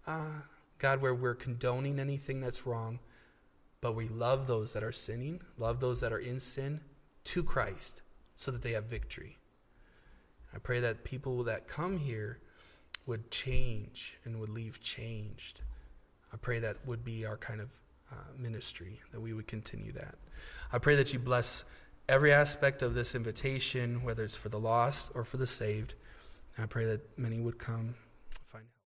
[0.06, 0.42] uh,
[0.78, 2.98] God where we're condoning anything that's wrong,
[3.80, 6.80] but we love those that are sinning, love those that are in sin
[7.24, 8.02] to Christ
[8.36, 9.38] so that they have victory.
[10.54, 12.38] I pray that people that come here
[13.06, 15.60] would change and would leave changed.
[16.32, 17.70] I pray that would be our kind of
[18.10, 20.16] uh, ministry, that we would continue that.
[20.72, 21.64] I pray that you bless
[22.08, 25.94] every aspect of this invitation, whether it's for the lost or for the saved.
[26.58, 27.94] I pray that many would come